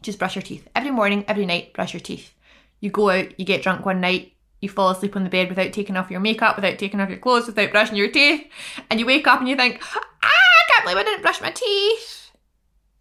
Just 0.02 0.18
brush 0.18 0.34
your 0.34 0.42
teeth. 0.42 0.68
Every 0.74 0.90
morning 0.90 1.24
every 1.28 1.46
night 1.46 1.72
brush 1.74 1.94
your 1.94 2.00
teeth. 2.00 2.34
You 2.80 2.90
go 2.90 3.10
out 3.10 3.38
you 3.38 3.46
get 3.46 3.62
drunk 3.62 3.86
one 3.86 4.00
night 4.00 4.32
you 4.60 4.68
fall 4.68 4.90
asleep 4.90 5.16
on 5.16 5.24
the 5.24 5.30
bed 5.30 5.48
without 5.48 5.72
taking 5.72 5.96
off 5.96 6.10
your 6.10 6.20
makeup, 6.20 6.56
without 6.56 6.78
taking 6.78 7.00
off 7.00 7.10
your 7.10 7.18
clothes, 7.18 7.46
without 7.46 7.70
brushing 7.70 7.96
your 7.96 8.10
teeth, 8.10 8.46
and 8.90 8.98
you 8.98 9.06
wake 9.06 9.26
up 9.26 9.40
and 9.40 9.48
you 9.48 9.56
think, 9.56 9.80
ah, 9.82 10.00
I 10.22 10.70
can't 10.70 10.84
believe 10.84 10.98
I 10.98 11.02
didn't 11.02 11.22
brush 11.22 11.40
my 11.40 11.50
teeth. 11.50 12.30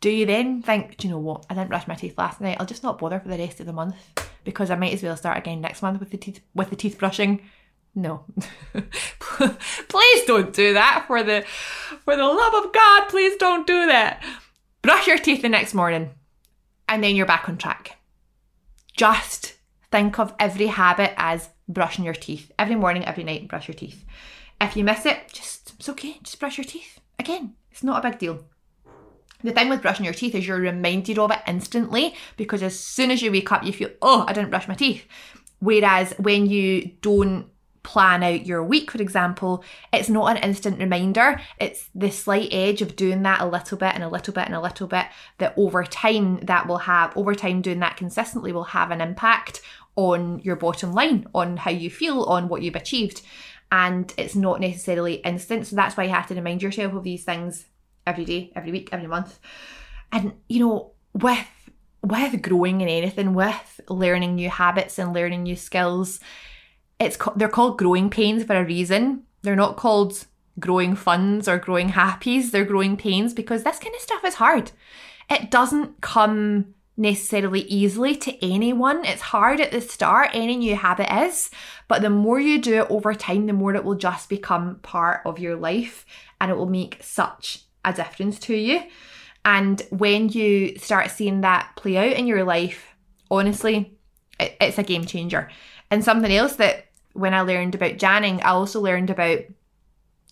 Do 0.01 0.09
you 0.09 0.25
then 0.25 0.61
think, 0.61 0.97
do 0.97 1.07
you 1.07 1.13
know 1.13 1.19
what? 1.19 1.45
I 1.49 1.55
didn't 1.55 1.69
brush 1.69 1.87
my 1.87 1.95
teeth 1.95 2.17
last 2.17 2.41
night. 2.41 2.57
I'll 2.59 2.65
just 2.65 2.83
not 2.83 2.99
bother 2.99 3.19
for 3.19 3.29
the 3.29 3.37
rest 3.37 3.59
of 3.59 3.65
the 3.65 3.73
month 3.73 3.95
because 4.43 4.69
I 4.69 4.75
might 4.75 4.93
as 4.93 5.01
well 5.01 5.17
start 5.17 5.37
again 5.37 5.61
next 5.61 5.81
month 5.81 5.99
with 5.99 6.11
the 6.11 6.17
teeth 6.17 6.41
with 6.53 6.69
the 6.69 6.75
teeth 6.75 6.99
brushing. 6.99 7.41
No. 7.95 8.25
please 8.73 10.25
don't 10.25 10.53
do 10.53 10.73
that 10.73 11.05
for 11.07 11.23
the 11.23 11.43
for 12.03 12.15
the 12.15 12.23
love 12.23 12.65
of 12.65 12.73
God, 12.73 13.09
please 13.09 13.35
don't 13.37 13.65
do 13.65 13.87
that. 13.87 14.23
Brush 14.81 15.07
your 15.07 15.17
teeth 15.17 15.41
the 15.41 15.49
next 15.49 15.73
morning 15.73 16.11
and 16.87 17.03
then 17.03 17.15
you're 17.15 17.25
back 17.25 17.49
on 17.49 17.57
track. 17.57 17.97
Just 18.95 19.54
think 19.95 20.19
of 20.19 20.33
every 20.41 20.67
habit 20.67 21.13
as 21.15 21.47
brushing 21.69 22.03
your 22.03 22.13
teeth. 22.13 22.51
Every 22.59 22.75
morning, 22.75 23.05
every 23.05 23.23
night, 23.23 23.47
brush 23.47 23.69
your 23.69 23.75
teeth. 23.75 24.03
If 24.59 24.75
you 24.75 24.83
miss 24.83 25.05
it, 25.05 25.31
just, 25.31 25.73
it's 25.79 25.87
okay, 25.87 26.17
just 26.21 26.37
brush 26.37 26.57
your 26.57 26.65
teeth. 26.65 26.99
Again, 27.17 27.53
it's 27.71 27.81
not 27.81 28.03
a 28.03 28.09
big 28.09 28.19
deal. 28.19 28.43
The 29.41 29.53
thing 29.53 29.69
with 29.69 29.81
brushing 29.81 30.03
your 30.03 30.13
teeth 30.13 30.35
is 30.35 30.45
you're 30.45 30.59
reminded 30.59 31.17
of 31.17 31.31
it 31.31 31.39
instantly 31.47 32.13
because 32.35 32.61
as 32.61 32.77
soon 32.77 33.09
as 33.09 33.21
you 33.21 33.31
wake 33.31 33.53
up, 33.53 33.63
you 33.63 33.71
feel, 33.71 33.89
oh, 34.01 34.25
I 34.27 34.33
didn't 34.33 34.49
brush 34.49 34.67
my 34.67 34.75
teeth. 34.75 35.05
Whereas 35.59 36.13
when 36.17 36.45
you 36.47 36.91
don't 36.99 37.47
plan 37.83 38.23
out 38.23 38.45
your 38.45 38.63
week, 38.63 38.91
for 38.91 39.01
example, 39.01 39.63
it's 39.93 40.09
not 40.09 40.35
an 40.35 40.43
instant 40.43 40.79
reminder. 40.79 41.39
It's 41.57 41.87
the 41.95 42.11
slight 42.11 42.49
edge 42.51 42.81
of 42.81 42.97
doing 42.97 43.21
that 43.23 43.39
a 43.39 43.45
little 43.45 43.77
bit 43.77 43.93
and 43.93 44.03
a 44.03 44.09
little 44.09 44.33
bit 44.33 44.47
and 44.47 44.55
a 44.55 44.61
little 44.61 44.87
bit 44.87 45.05
that 45.37 45.53
over 45.55 45.85
time 45.85 46.39
that 46.47 46.67
will 46.67 46.79
have, 46.79 47.15
over 47.15 47.33
time 47.33 47.61
doing 47.61 47.79
that 47.79 47.95
consistently 47.95 48.51
will 48.51 48.65
have 48.65 48.91
an 48.91 48.99
impact 48.99 49.61
on 49.95 50.39
your 50.39 50.55
bottom 50.55 50.93
line, 50.93 51.27
on 51.33 51.57
how 51.57 51.71
you 51.71 51.89
feel, 51.89 52.23
on 52.23 52.47
what 52.47 52.61
you've 52.61 52.75
achieved. 52.75 53.21
And 53.71 54.13
it's 54.17 54.35
not 54.35 54.59
necessarily 54.59 55.15
instant. 55.15 55.67
So 55.67 55.75
that's 55.75 55.97
why 55.97 56.03
you 56.05 56.11
have 56.11 56.27
to 56.27 56.35
remind 56.35 56.61
yourself 56.61 56.93
of 56.93 57.03
these 57.03 57.23
things 57.23 57.65
every 58.05 58.25
day, 58.25 58.51
every 58.55 58.71
week, 58.71 58.89
every 58.91 59.07
month. 59.07 59.39
And 60.11 60.33
you 60.47 60.59
know, 60.59 60.91
with 61.13 61.47
with 62.01 62.41
growing 62.41 62.81
in 62.81 62.87
anything, 62.87 63.33
with 63.33 63.81
learning 63.89 64.35
new 64.35 64.49
habits 64.49 64.99
and 64.99 65.13
learning 65.13 65.43
new 65.43 65.55
skills, 65.55 66.19
it's 66.99 67.17
they're 67.35 67.49
called 67.49 67.77
growing 67.77 68.09
pains 68.09 68.43
for 68.43 68.55
a 68.55 68.65
reason. 68.65 69.23
They're 69.41 69.55
not 69.55 69.77
called 69.77 70.25
growing 70.59 70.95
funds 70.95 71.47
or 71.47 71.57
growing 71.57 71.89
happies. 71.89 72.51
They're 72.51 72.65
growing 72.65 72.97
pains 72.97 73.33
because 73.33 73.63
this 73.63 73.79
kind 73.79 73.95
of 73.95 74.01
stuff 74.01 74.23
is 74.23 74.35
hard. 74.35 74.71
It 75.29 75.51
doesn't 75.51 76.01
come 76.01 76.75
necessarily 76.97 77.61
easily 77.61 78.15
to 78.15 78.45
anyone. 78.45 79.03
It's 79.05 79.21
hard 79.21 79.59
at 79.59 79.71
the 79.71 79.81
start, 79.81 80.31
any 80.33 80.55
new 80.55 80.75
habit 80.75 81.13
is, 81.25 81.49
but 81.87 82.01
the 82.01 82.09
more 82.09 82.39
you 82.39 82.61
do 82.61 82.81
it 82.81 82.91
over 82.91 83.13
time, 83.13 83.47
the 83.47 83.53
more 83.53 83.75
it 83.75 83.83
will 83.83 83.95
just 83.95 84.29
become 84.29 84.79
part 84.81 85.21
of 85.25 85.39
your 85.39 85.55
life 85.55 86.05
and 86.39 86.51
it 86.51 86.55
will 86.55 86.65
make 86.69 86.99
such 87.01 87.63
a 87.83 87.93
difference 87.93 88.39
to 88.39 88.55
you. 88.55 88.83
And 89.43 89.81
when 89.89 90.29
you 90.29 90.77
start 90.77 91.11
seeing 91.11 91.41
that 91.41 91.71
play 91.75 91.97
out 91.97 92.17
in 92.17 92.27
your 92.27 92.43
life 92.43 92.95
honestly, 93.29 93.97
it, 94.39 94.55
it's 94.59 94.77
a 94.77 94.83
game 94.83 95.05
changer. 95.05 95.49
And 95.91 96.03
something 96.03 96.31
else 96.31 96.55
that 96.55 96.85
when 97.13 97.33
I 97.33 97.41
learned 97.41 97.75
about 97.75 97.97
Janning, 97.97 98.41
I 98.43 98.49
also 98.49 98.81
learned 98.81 99.09
about 99.09 99.39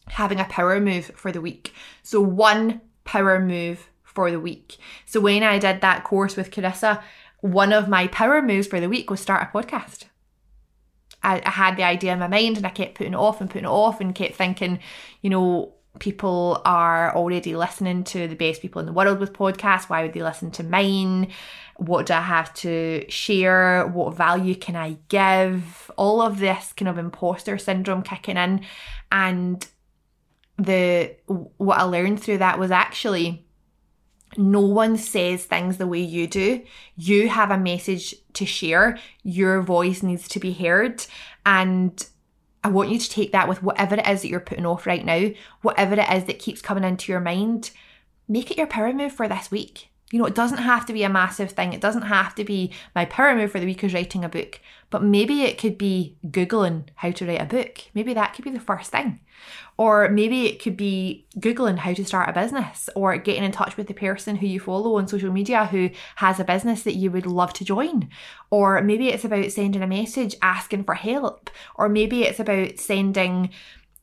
having 0.08 0.40
a 0.40 0.46
power 0.46 0.80
move 0.80 1.06
for 1.16 1.32
the 1.32 1.42
week. 1.42 1.74
So 2.02 2.22
one 2.22 2.82
power 3.06 3.40
move 3.40 3.90
for 4.14 4.32
the 4.32 4.40
week. 4.40 4.78
So 5.06 5.20
when 5.20 5.44
I 5.44 5.60
did 5.60 5.82
that 5.82 6.04
course 6.04 6.36
with 6.36 6.52
Carissa, 6.52 7.02
one 7.42 7.74
of 7.74 7.90
my 7.90 8.08
power 8.08 8.42
moves 8.42 8.68
for 8.68 8.80
the 8.80 8.90
week 8.90 9.10
was 9.10 9.20
start 9.20 9.50
a 9.50 9.58
podcast. 9.58 10.06
I, 11.24 11.42
I 11.46 11.50
had 11.50 11.78
the 11.78 11.84
idea 11.84 12.14
in 12.14 12.20
my 12.20 12.28
mind 12.28 12.58
and 12.58 12.66
I 12.66 12.70
kept 12.70 12.96
putting 12.96 13.14
it 13.14 13.18
off 13.18 13.42
and 13.42 13.50
putting 13.50 13.66
it 13.66 13.72
off 13.72 14.02
and 14.02 14.16
kept 14.16 14.36
thinking, 14.36 14.80
you 15.22 15.30
know, 15.30 15.74
people 16.00 16.62
are 16.66 17.16
already 17.16 17.56
listening 17.56 18.04
to 18.04 18.28
the 18.28 18.36
best 18.36 18.62
people 18.62 18.80
in 18.80 18.86
the 18.86 18.94
world 18.94 19.20
with 19.20 19.34
podcasts. 19.34 19.90
Why 19.90 20.02
would 20.02 20.14
they 20.14 20.24
listen 20.24 20.52
to 20.52 20.64
mine? 20.64 21.30
What 21.78 22.08
do 22.08 22.14
I 22.14 22.22
have 22.22 22.54
to 22.56 23.06
share? 23.10 23.88
What 23.88 24.16
value 24.16 24.56
can 24.56 24.76
I 24.76 24.98
give? 25.10 25.92
All 25.98 26.22
of 26.22 26.40
this 26.40 26.74
kind 26.74 26.90
of 26.90 26.98
imposter 26.98 27.58
syndrome 27.58 28.04
kicking 28.04 28.38
in. 28.38 28.66
And 29.12 29.66
the 30.58 31.16
what 31.58 31.80
I 31.80 31.84
learned 31.84 32.22
through 32.22 32.40
that 32.40 32.60
was 32.60 32.72
actually 32.72 33.46
no 34.38 34.62
one 34.62 34.98
says 34.98 35.46
things 35.46 35.78
the 35.78 35.88
way 35.88 36.00
you 36.00 36.28
do. 36.28 36.64
You 36.96 37.30
have 37.30 37.52
a 37.52 37.58
message 37.58 38.16
to 38.34 38.46
share. 38.46 38.98
Your 39.24 39.62
voice 39.62 40.04
needs 40.04 40.28
to 40.30 40.40
be 40.40 40.54
heard. 40.54 41.06
And 41.46 42.06
I 42.64 42.70
want 42.70 42.90
you 42.90 43.00
to 43.00 43.10
take 43.10 43.32
that 43.32 43.50
with 43.50 43.62
whatever 43.62 43.96
it 43.96 44.08
is 44.08 44.22
that 44.22 44.30
you're 44.30 44.40
putting 44.40 44.66
off 44.66 44.86
right 44.86 45.06
now, 45.06 45.30
whatever 45.62 45.96
it 45.96 46.10
is 46.12 46.26
that 46.26 46.40
keeps 46.40 46.62
coming 46.62 46.84
into 46.84 47.12
your 47.12 47.22
mind. 47.22 47.72
Make 48.28 48.52
it 48.52 48.58
your 48.58 48.68
power 48.68 48.94
move 48.94 49.14
for 49.14 49.28
this 49.28 49.52
week. 49.52 49.90
You 50.14 50.20
know, 50.20 50.28
it 50.28 50.36
doesn't 50.36 50.60
have 50.60 50.86
to 50.86 50.94
be 50.94 51.02
a 51.02 51.10
massive 51.10 51.54
thing. 51.54 51.74
It 51.74 51.82
doesn't 51.82 52.04
have 52.04 52.36
to 52.36 52.44
be 52.44 52.72
my 52.94 53.04
power 53.06 53.36
move 53.36 53.52
for 53.52 53.60
the 53.60 53.66
week 53.66 53.84
is 53.84 53.96
writing 53.96 54.24
a 54.24 54.30
book, 54.30 54.62
but 54.92 55.02
maybe 55.02 55.42
it 55.42 55.58
could 55.58 55.76
be 55.76 56.16
Googling 56.28 56.84
how 56.94 57.10
to 57.10 57.26
write 57.26 57.42
a 57.42 57.46
book. 57.46 57.80
Maybe 57.96 58.14
that 58.14 58.36
could 58.36 58.46
be 58.46 58.52
the 58.52 58.60
first 58.60 58.92
thing. 58.92 59.22
Or 59.76 60.10
maybe 60.10 60.46
it 60.46 60.62
could 60.62 60.78
be 60.78 61.26
Googling 61.40 61.80
how 61.80 61.96
to 61.96 62.06
start 62.06 62.30
a 62.30 62.32
business 62.32 62.92
or 62.96 63.18
getting 63.18 63.44
in 63.44 63.52
touch 63.52 63.76
with 63.76 63.88
the 63.88 63.96
person 63.96 64.36
who 64.36 64.46
you 64.46 64.60
follow 64.60 65.00
on 65.00 65.08
social 65.08 65.32
media 65.32 65.66
who 65.66 65.90
has 66.18 66.40
a 66.40 66.44
business 66.44 66.84
that 66.84 66.96
you 66.96 67.10
would 67.10 67.26
love 67.26 67.52
to 67.54 67.66
join. 67.66 68.08
Or 68.52 68.84
maybe 68.84 69.10
it's 69.10 69.26
about 69.26 69.52
sending 69.52 69.82
a 69.82 69.88
message 69.88 70.36
asking 70.44 70.84
for 70.84 70.94
help. 70.94 71.50
Or 71.74 71.90
maybe 71.90 72.22
it's 72.22 72.40
about 72.40 72.78
sending, 72.78 73.50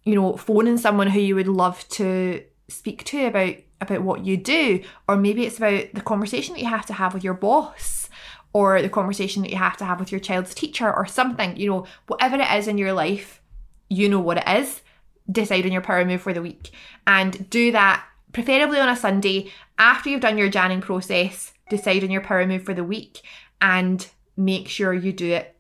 you 0.03 0.17
know, 0.17 0.37
phoning 0.37 0.77
someone 0.77 1.07
who 1.07 1.21
you 1.21 1.37
would 1.37 1.47
love 1.47 1.89
to 1.91 2.43
speak 2.71 3.05
to 3.05 3.27
about 3.27 3.55
about 3.81 4.03
what 4.03 4.25
you 4.25 4.37
do 4.37 4.83
or 5.09 5.17
maybe 5.17 5.45
it's 5.47 5.59
about 5.59 5.85
the 5.95 6.01
conversation 6.01 6.55
that 6.55 6.61
you 6.61 6.69
have 6.69 6.87
to 6.87 6.93
have 6.93 7.15
with 7.15 7.25
your 7.25 7.35
boss 7.35 8.09
or 8.53 8.83
the 8.83 8.89
conversation 8.89 9.43
that 9.43 9.51
you 9.51 9.57
have 9.57 9.77
to 9.77 9.85
have 9.85 9.99
with 9.99 10.13
your 10.13 10.21
child's 10.21 10.55
teacher 10.55 10.93
or 10.95 11.07
something 11.07 11.57
you 11.57 11.69
know 11.69 11.87
whatever 12.07 12.37
it 12.37 12.51
is 12.53 12.69
in 12.69 12.79
your 12.79 12.93
life 12.93 13.41
you 13.89 14.09
know 14.09 14.21
what 14.21 14.39
it 14.39 14.49
is 14.49 14.83
decide 15.31 15.65
on 15.65 15.73
your 15.73 15.83
power 15.83 16.05
move 16.05 16.23
for 16.23 16.33
the 16.33 16.43
week. 16.43 16.71
And 17.07 17.49
do 17.51 17.73
that 17.73 18.05
preferably 18.33 18.79
on 18.79 18.89
a 18.89 18.97
sunday. 18.97 19.51
After 19.79 20.11
you've 20.11 20.21
done 20.21 20.39
your 20.39 20.51
janning 20.51 20.81
process 20.81 21.53
decide 21.69 22.03
on 22.03 22.11
your 22.11 22.21
power 22.21 22.47
move 22.47 22.65
for 22.65 22.75
the 22.75 22.85
week 22.85 23.21
and 23.61 24.07
make 24.37 24.69
sure 24.69 24.93
you 24.93 25.13
do 25.13 25.33
it 25.33 25.57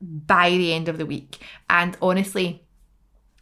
by 0.00 0.50
the 0.50 0.72
end 0.72 0.88
of 0.88 0.98
the 0.98 1.06
week. 1.06 1.38
And 1.70 1.96
honestly 2.02 2.64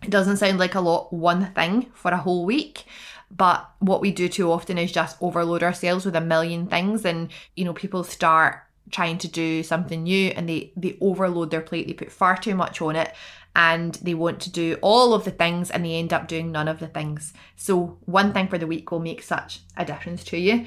it 0.02 0.10
doesn't 0.10 0.38
sound 0.38 0.58
like 0.58 0.74
a 0.74 0.80
lot 0.80 1.12
one 1.12 1.52
thing 1.52 1.86
for 1.94 2.10
a 2.10 2.16
whole 2.16 2.44
week 2.44 2.84
but 3.30 3.70
what 3.78 4.00
we 4.00 4.10
do 4.10 4.28
too 4.28 4.50
often 4.50 4.76
is 4.76 4.90
just 4.90 5.16
overload 5.20 5.62
ourselves 5.62 6.04
with 6.04 6.16
a 6.16 6.20
million 6.20 6.66
things 6.66 7.04
and 7.04 7.30
you 7.54 7.64
know 7.64 7.72
people 7.72 8.02
start 8.02 8.62
trying 8.90 9.18
to 9.18 9.28
do 9.28 9.62
something 9.62 10.02
new 10.02 10.28
and 10.30 10.48
they 10.48 10.72
they 10.76 10.96
overload 11.00 11.50
their 11.50 11.60
plate. 11.60 11.86
They 11.86 11.92
put 11.92 12.12
far 12.12 12.36
too 12.36 12.54
much 12.54 12.80
on 12.82 12.96
it 12.96 13.14
and 13.54 13.94
they 13.96 14.14
want 14.14 14.40
to 14.40 14.50
do 14.50 14.76
all 14.80 15.12
of 15.14 15.24
the 15.24 15.30
things 15.30 15.70
and 15.70 15.84
they 15.84 15.94
end 15.94 16.12
up 16.12 16.28
doing 16.28 16.52
none 16.52 16.68
of 16.68 16.78
the 16.78 16.88
things. 16.88 17.32
So 17.56 17.98
one 18.04 18.32
thing 18.32 18.48
for 18.48 18.58
the 18.58 18.66
week 18.66 18.90
will 18.90 19.00
make 19.00 19.22
such 19.22 19.60
a 19.76 19.84
difference 19.84 20.24
to 20.24 20.38
you. 20.38 20.66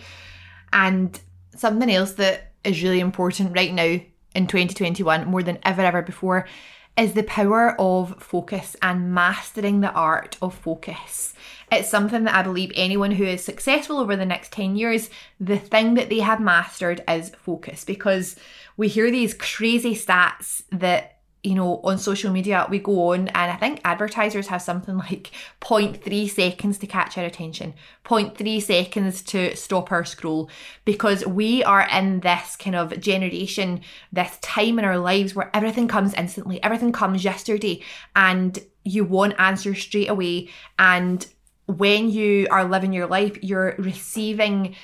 And 0.71 1.19
something 1.55 1.91
else 1.91 2.13
that 2.13 2.53
is 2.63 2.83
really 2.83 2.99
important 2.99 3.55
right 3.55 3.73
now 3.73 3.99
in 4.35 4.47
2021 4.47 5.27
more 5.27 5.43
than 5.43 5.59
ever 5.63 5.81
ever 5.81 6.01
before 6.01 6.47
is 6.97 7.13
the 7.13 7.23
power 7.23 7.79
of 7.79 8.21
focus 8.21 8.75
and 8.81 9.13
mastering 9.13 9.81
the 9.81 9.91
art 9.91 10.37
of 10.41 10.53
focus. 10.53 11.33
It's 11.71 11.89
something 11.89 12.25
that 12.25 12.35
I 12.35 12.43
believe 12.43 12.71
anyone 12.75 13.11
who 13.11 13.23
is 13.23 13.43
successful 13.43 13.97
over 13.97 14.15
the 14.15 14.25
next 14.25 14.51
10 14.51 14.75
years, 14.75 15.09
the 15.39 15.57
thing 15.57 15.95
that 15.95 16.09
they 16.09 16.19
have 16.19 16.39
mastered 16.39 17.03
is 17.07 17.31
focus 17.31 17.83
because 17.83 18.35
we 18.77 18.87
hear 18.87 19.09
these 19.09 19.33
crazy 19.33 19.95
stats 19.95 20.61
that 20.71 21.17
you 21.43 21.55
know, 21.55 21.81
on 21.83 21.97
social 21.97 22.31
media, 22.31 22.65
we 22.69 22.79
go 22.79 23.11
on, 23.11 23.27
and 23.27 23.51
I 23.51 23.55
think 23.57 23.81
advertisers 23.83 24.47
have 24.47 24.61
something 24.61 24.97
like 24.97 25.31
0.3 25.61 26.29
seconds 26.29 26.77
to 26.77 26.87
catch 26.87 27.17
our 27.17 27.25
attention, 27.25 27.73
0.3 28.05 28.61
seconds 28.61 29.21
to 29.23 29.53
stop 29.55 29.91
our 29.91 30.05
scroll, 30.05 30.49
because 30.85 31.25
we 31.25 31.61
are 31.63 31.87
in 31.91 32.21
this 32.21 32.55
kind 32.55 32.77
of 32.77 32.97
generation, 32.99 33.81
this 34.11 34.37
time 34.41 34.79
in 34.79 34.85
our 34.85 34.97
lives 34.97 35.35
where 35.35 35.51
everything 35.53 35.89
comes 35.89 36.13
instantly, 36.13 36.63
everything 36.63 36.93
comes 36.93 37.25
yesterday, 37.25 37.83
and 38.15 38.59
you 38.85 39.03
want 39.03 39.35
answers 39.37 39.81
straight 39.81 40.09
away. 40.09 40.49
And 40.79 41.27
when 41.65 42.09
you 42.09 42.47
are 42.51 42.65
living 42.65 42.93
your 42.93 43.07
life, 43.07 43.37
you're 43.41 43.75
receiving 43.77 44.75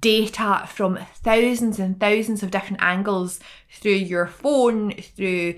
data 0.00 0.64
from 0.68 0.98
thousands 1.16 1.78
and 1.78 1.98
thousands 1.98 2.42
of 2.42 2.50
different 2.50 2.82
angles 2.82 3.40
through 3.70 3.92
your 3.92 4.26
phone, 4.26 4.92
through 4.92 5.54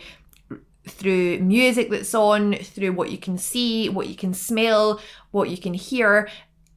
through 0.89 1.39
music 1.41 1.91
that's 1.91 2.15
on, 2.15 2.55
through 2.55 2.93
what 2.93 3.11
you 3.11 3.19
can 3.19 3.39
see, 3.39 3.89
what 3.89 4.09
you 4.09 4.17
can 4.17 4.35
smell, 4.35 5.01
what 5.31 5.51
you 5.51 5.59
can 5.59 5.75
hear. 5.75 6.29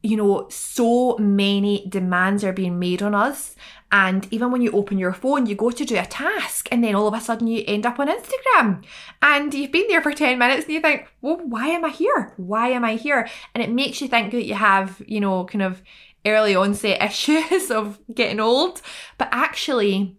You 0.02 0.18
know, 0.18 0.48
so 0.50 1.18
many 1.18 1.86
demands 1.90 2.44
are 2.44 2.54
being 2.54 2.80
made 2.80 3.02
on 3.02 3.14
us. 3.14 3.56
And 3.92 4.28
even 4.32 4.52
when 4.52 4.62
you 4.62 4.72
open 4.72 5.00
your 5.00 5.14
phone, 5.14 5.48
you 5.48 5.56
go 5.56 5.72
to 5.72 5.86
do 5.86 5.98
a 5.98 6.06
task, 6.06 6.70
and 6.72 6.84
then 6.84 6.94
all 6.94 7.08
of 7.08 7.16
a 7.16 7.22
sudden 7.22 7.48
you 7.48 7.64
end 7.68 7.88
up 7.88 8.00
on 8.00 8.08
Instagram. 8.08 8.84
And 9.22 9.52
you've 9.54 9.72
been 9.72 9.88
there 9.88 10.02
for 10.02 10.14
10 10.14 10.38
minutes 10.38 10.66
and 10.66 10.74
you 10.74 10.80
think, 10.80 11.08
well, 11.22 11.38
why 11.44 11.70
am 11.70 11.84
I 11.84 11.90
here? 11.90 12.34
Why 12.38 12.70
am 12.70 12.86
I 12.86 12.96
here? 12.96 13.28
And 13.54 13.64
it 13.64 13.72
makes 13.72 14.00
you 14.00 14.08
think 14.08 14.32
that 14.32 14.46
you 14.46 14.54
have, 14.54 15.02
you 15.08 15.20
know, 15.20 15.44
kind 15.46 15.64
of 15.64 15.82
early 16.26 16.56
onset 16.56 17.02
issues 17.04 17.72
of 17.72 18.00
getting 18.14 18.40
old. 18.40 18.82
But 19.18 19.30
actually, 19.32 20.19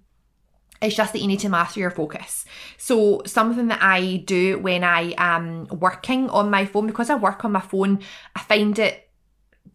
it's 0.83 0.97
just 0.97 1.13
that 1.13 1.21
you 1.21 1.29
need 1.29 1.41
to 1.41 1.49
master 1.49 1.81
your 1.81 1.91
focus. 1.91 2.45
So, 2.79 3.23
something 3.27 3.69
that 3.69 3.83
I 3.83 4.19
do 4.19 4.59
when 4.59 4.83
I 4.85 5.15
am 5.19 5.67
working 5.67 6.31
on 6.31 6.51
my 6.51 6.65
phone, 6.65 6.87
because 6.87 7.11
I 7.11 7.17
work 7.17 7.45
on 7.45 7.53
my 7.53 7.61
phone, 7.61 8.01
I 8.35 8.41
find 8.41 8.79
it 8.79 9.09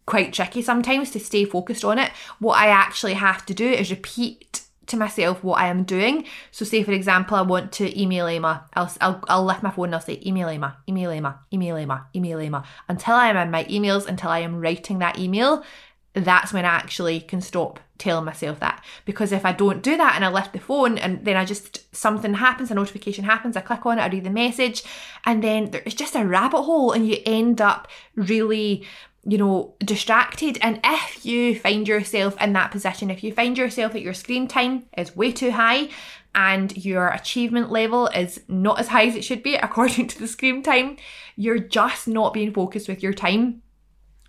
quite 0.04 0.32
tricky 0.32 0.62
sometimes 0.62 1.10
to 1.12 1.20
stay 1.20 1.44
focused 1.44 1.84
on 1.84 1.98
it. 1.98 2.10
What 2.38 2.58
I 2.58 2.68
actually 2.68 3.14
have 3.14 3.46
to 3.46 3.54
do 3.54 3.68
is 3.68 3.90
repeat 3.90 4.62
to 4.86 4.96
myself 4.96 5.42
what 5.42 5.60
I 5.60 5.66
am 5.66 5.84
doing. 5.84 6.24
So, 6.50 6.64
say 6.64 6.82
for 6.82 6.92
example, 6.92 7.36
I 7.36 7.42
want 7.42 7.72
to 7.72 8.00
email 8.00 8.26
Emma. 8.26 8.68
I'll, 8.74 8.92
I'll, 9.00 9.24
I'll 9.28 9.44
lift 9.44 9.62
my 9.62 9.70
phone 9.70 9.86
and 9.86 9.94
I'll 9.94 10.00
say, 10.00 10.20
email 10.26 10.48
Emma, 10.48 10.76
email 10.88 11.10
Emma, 11.10 11.40
email 11.52 11.76
Emma, 11.76 12.06
email 12.14 12.38
Emma, 12.40 12.64
until 12.88 13.14
I 13.14 13.28
am 13.28 13.36
in 13.36 13.50
my 13.50 13.64
emails, 13.64 14.06
until 14.06 14.30
I 14.30 14.40
am 14.40 14.60
writing 14.60 14.98
that 14.98 15.18
email 15.18 15.64
that's 16.24 16.52
when 16.52 16.64
I 16.64 16.68
actually 16.68 17.20
can 17.20 17.40
stop 17.40 17.80
telling 17.98 18.24
myself 18.24 18.60
that. 18.60 18.84
Because 19.04 19.32
if 19.32 19.44
I 19.44 19.52
don't 19.52 19.82
do 19.82 19.96
that 19.96 20.14
and 20.16 20.24
I 20.24 20.28
lift 20.28 20.52
the 20.52 20.58
phone 20.58 20.98
and 20.98 21.24
then 21.24 21.36
I 21.36 21.44
just, 21.44 21.94
something 21.94 22.34
happens, 22.34 22.70
a 22.70 22.74
notification 22.74 23.24
happens, 23.24 23.56
I 23.56 23.60
click 23.60 23.84
on 23.86 23.98
it, 23.98 24.02
I 24.02 24.08
read 24.08 24.24
the 24.24 24.30
message, 24.30 24.82
and 25.24 25.42
then 25.42 25.70
it's 25.72 25.94
just 25.94 26.14
a 26.14 26.24
rabbit 26.24 26.62
hole 26.62 26.92
and 26.92 27.06
you 27.06 27.18
end 27.24 27.60
up 27.60 27.88
really 28.14 28.86
you 29.28 29.38
know, 29.38 29.74
distracted. 29.80 30.56
And 30.62 30.78
if 30.84 31.26
you 31.26 31.58
find 31.58 31.88
yourself 31.88 32.40
in 32.40 32.52
that 32.52 32.70
position, 32.70 33.10
if 33.10 33.24
you 33.24 33.32
find 33.32 33.58
yourself 33.58 33.92
that 33.92 34.02
your 34.02 34.14
screen 34.14 34.46
time 34.46 34.84
is 34.96 35.16
way 35.16 35.32
too 35.32 35.50
high 35.50 35.88
and 36.32 36.76
your 36.76 37.08
achievement 37.08 37.72
level 37.72 38.06
is 38.08 38.40
not 38.46 38.78
as 38.78 38.88
high 38.88 39.06
as 39.06 39.16
it 39.16 39.24
should 39.24 39.42
be 39.42 39.54
according 39.56 40.06
to 40.08 40.18
the 40.20 40.28
screen 40.28 40.62
time, 40.62 40.96
you're 41.34 41.58
just 41.58 42.06
not 42.06 42.34
being 42.34 42.52
focused 42.52 42.88
with 42.88 43.02
your 43.02 43.12
time. 43.12 43.62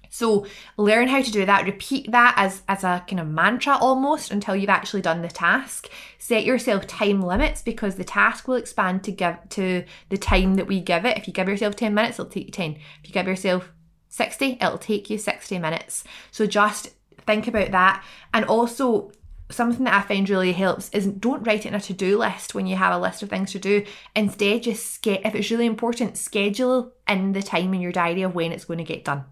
So 0.09 0.45
learn 0.77 1.07
how 1.07 1.21
to 1.21 1.31
do 1.31 1.45
that. 1.45 1.65
Repeat 1.65 2.11
that 2.11 2.33
as, 2.37 2.61
as 2.67 2.83
a 2.83 3.03
kind 3.07 3.19
of 3.19 3.27
mantra 3.27 3.77
almost 3.77 4.31
until 4.31 4.55
you've 4.55 4.69
actually 4.69 5.01
done 5.01 5.21
the 5.21 5.27
task. 5.27 5.89
Set 6.17 6.45
yourself 6.45 6.87
time 6.87 7.21
limits 7.21 7.61
because 7.61 7.95
the 7.95 8.03
task 8.03 8.47
will 8.47 8.55
expand 8.55 9.03
to 9.03 9.11
give 9.11 9.37
to 9.49 9.83
the 10.09 10.17
time 10.17 10.55
that 10.55 10.67
we 10.67 10.79
give 10.79 11.05
it. 11.05 11.17
If 11.17 11.27
you 11.27 11.33
give 11.33 11.47
yourself 11.47 11.75
10 11.75 11.93
minutes, 11.93 12.19
it'll 12.19 12.31
take 12.31 12.47
you 12.47 12.51
10. 12.51 12.71
If 12.73 13.09
you 13.09 13.13
give 13.13 13.27
yourself 13.27 13.71
60, 14.09 14.57
it'll 14.61 14.77
take 14.77 15.09
you 15.09 15.17
60 15.17 15.59
minutes. 15.59 16.03
So 16.31 16.45
just 16.45 16.91
think 17.25 17.47
about 17.47 17.71
that. 17.71 18.03
And 18.33 18.45
also 18.45 19.11
something 19.49 19.85
that 19.85 19.93
I 19.93 20.01
find 20.01 20.29
really 20.29 20.51
helps 20.51 20.89
is 20.89 21.07
don't 21.07 21.45
write 21.45 21.65
it 21.65 21.69
in 21.69 21.75
a 21.75 21.79
to-do 21.79 22.17
list 22.17 22.53
when 22.53 22.67
you 22.67 22.75
have 22.75 22.93
a 22.93 22.99
list 22.99 23.23
of 23.23 23.29
things 23.29 23.51
to 23.53 23.59
do. 23.59 23.85
Instead, 24.15 24.63
just 24.63 25.05
if 25.05 25.35
it's 25.35 25.51
really 25.51 25.65
important, 25.65 26.17
schedule 26.17 26.93
in 27.07 27.33
the 27.33 27.41
time 27.41 27.73
in 27.73 27.81
your 27.81 27.91
diary 27.91 28.23
of 28.23 28.35
when 28.35 28.51
it's 28.51 28.65
going 28.65 28.79
to 28.79 28.83
get 28.83 29.05
done 29.05 29.25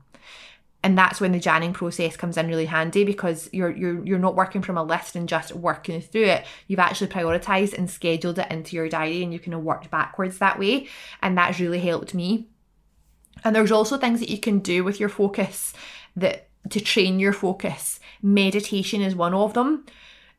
and 0.86 0.96
that's 0.96 1.20
when 1.20 1.32
the 1.32 1.40
janning 1.40 1.74
process 1.74 2.16
comes 2.16 2.38
in 2.38 2.48
really 2.48 2.68
handy 2.68 3.04
because 3.04 3.50
you're 3.52 3.76
you're 3.76 4.06
you're 4.06 4.20
not 4.20 4.36
working 4.36 4.62
from 4.62 4.78
a 4.78 4.84
list 4.84 5.16
and 5.16 5.28
just 5.28 5.52
working 5.56 6.00
through 6.00 6.26
it. 6.26 6.46
You've 6.68 6.78
actually 6.78 7.08
prioritized 7.08 7.76
and 7.76 7.90
scheduled 7.90 8.38
it 8.38 8.52
into 8.52 8.76
your 8.76 8.88
diary, 8.88 9.24
and 9.24 9.34
you 9.34 9.40
of 9.40 9.64
worked 9.64 9.90
backwards 9.90 10.38
that 10.38 10.60
way, 10.60 10.88
and 11.24 11.36
that's 11.36 11.60
really 11.60 11.80
helped 11.80 12.14
me. 12.14 12.50
And 13.44 13.56
there's 13.56 13.72
also 13.72 13.98
things 13.98 14.20
that 14.20 14.30
you 14.30 14.38
can 14.38 14.60
do 14.60 14.84
with 14.84 15.00
your 15.00 15.10
focus 15.10 15.74
that 16.16 16.50
to 16.70 16.80
train 16.80 17.20
your 17.20 17.34
focus. 17.34 18.00
Meditation 18.22 19.02
is 19.02 19.16
one 19.16 19.34
of 19.34 19.56
them. 19.56 19.88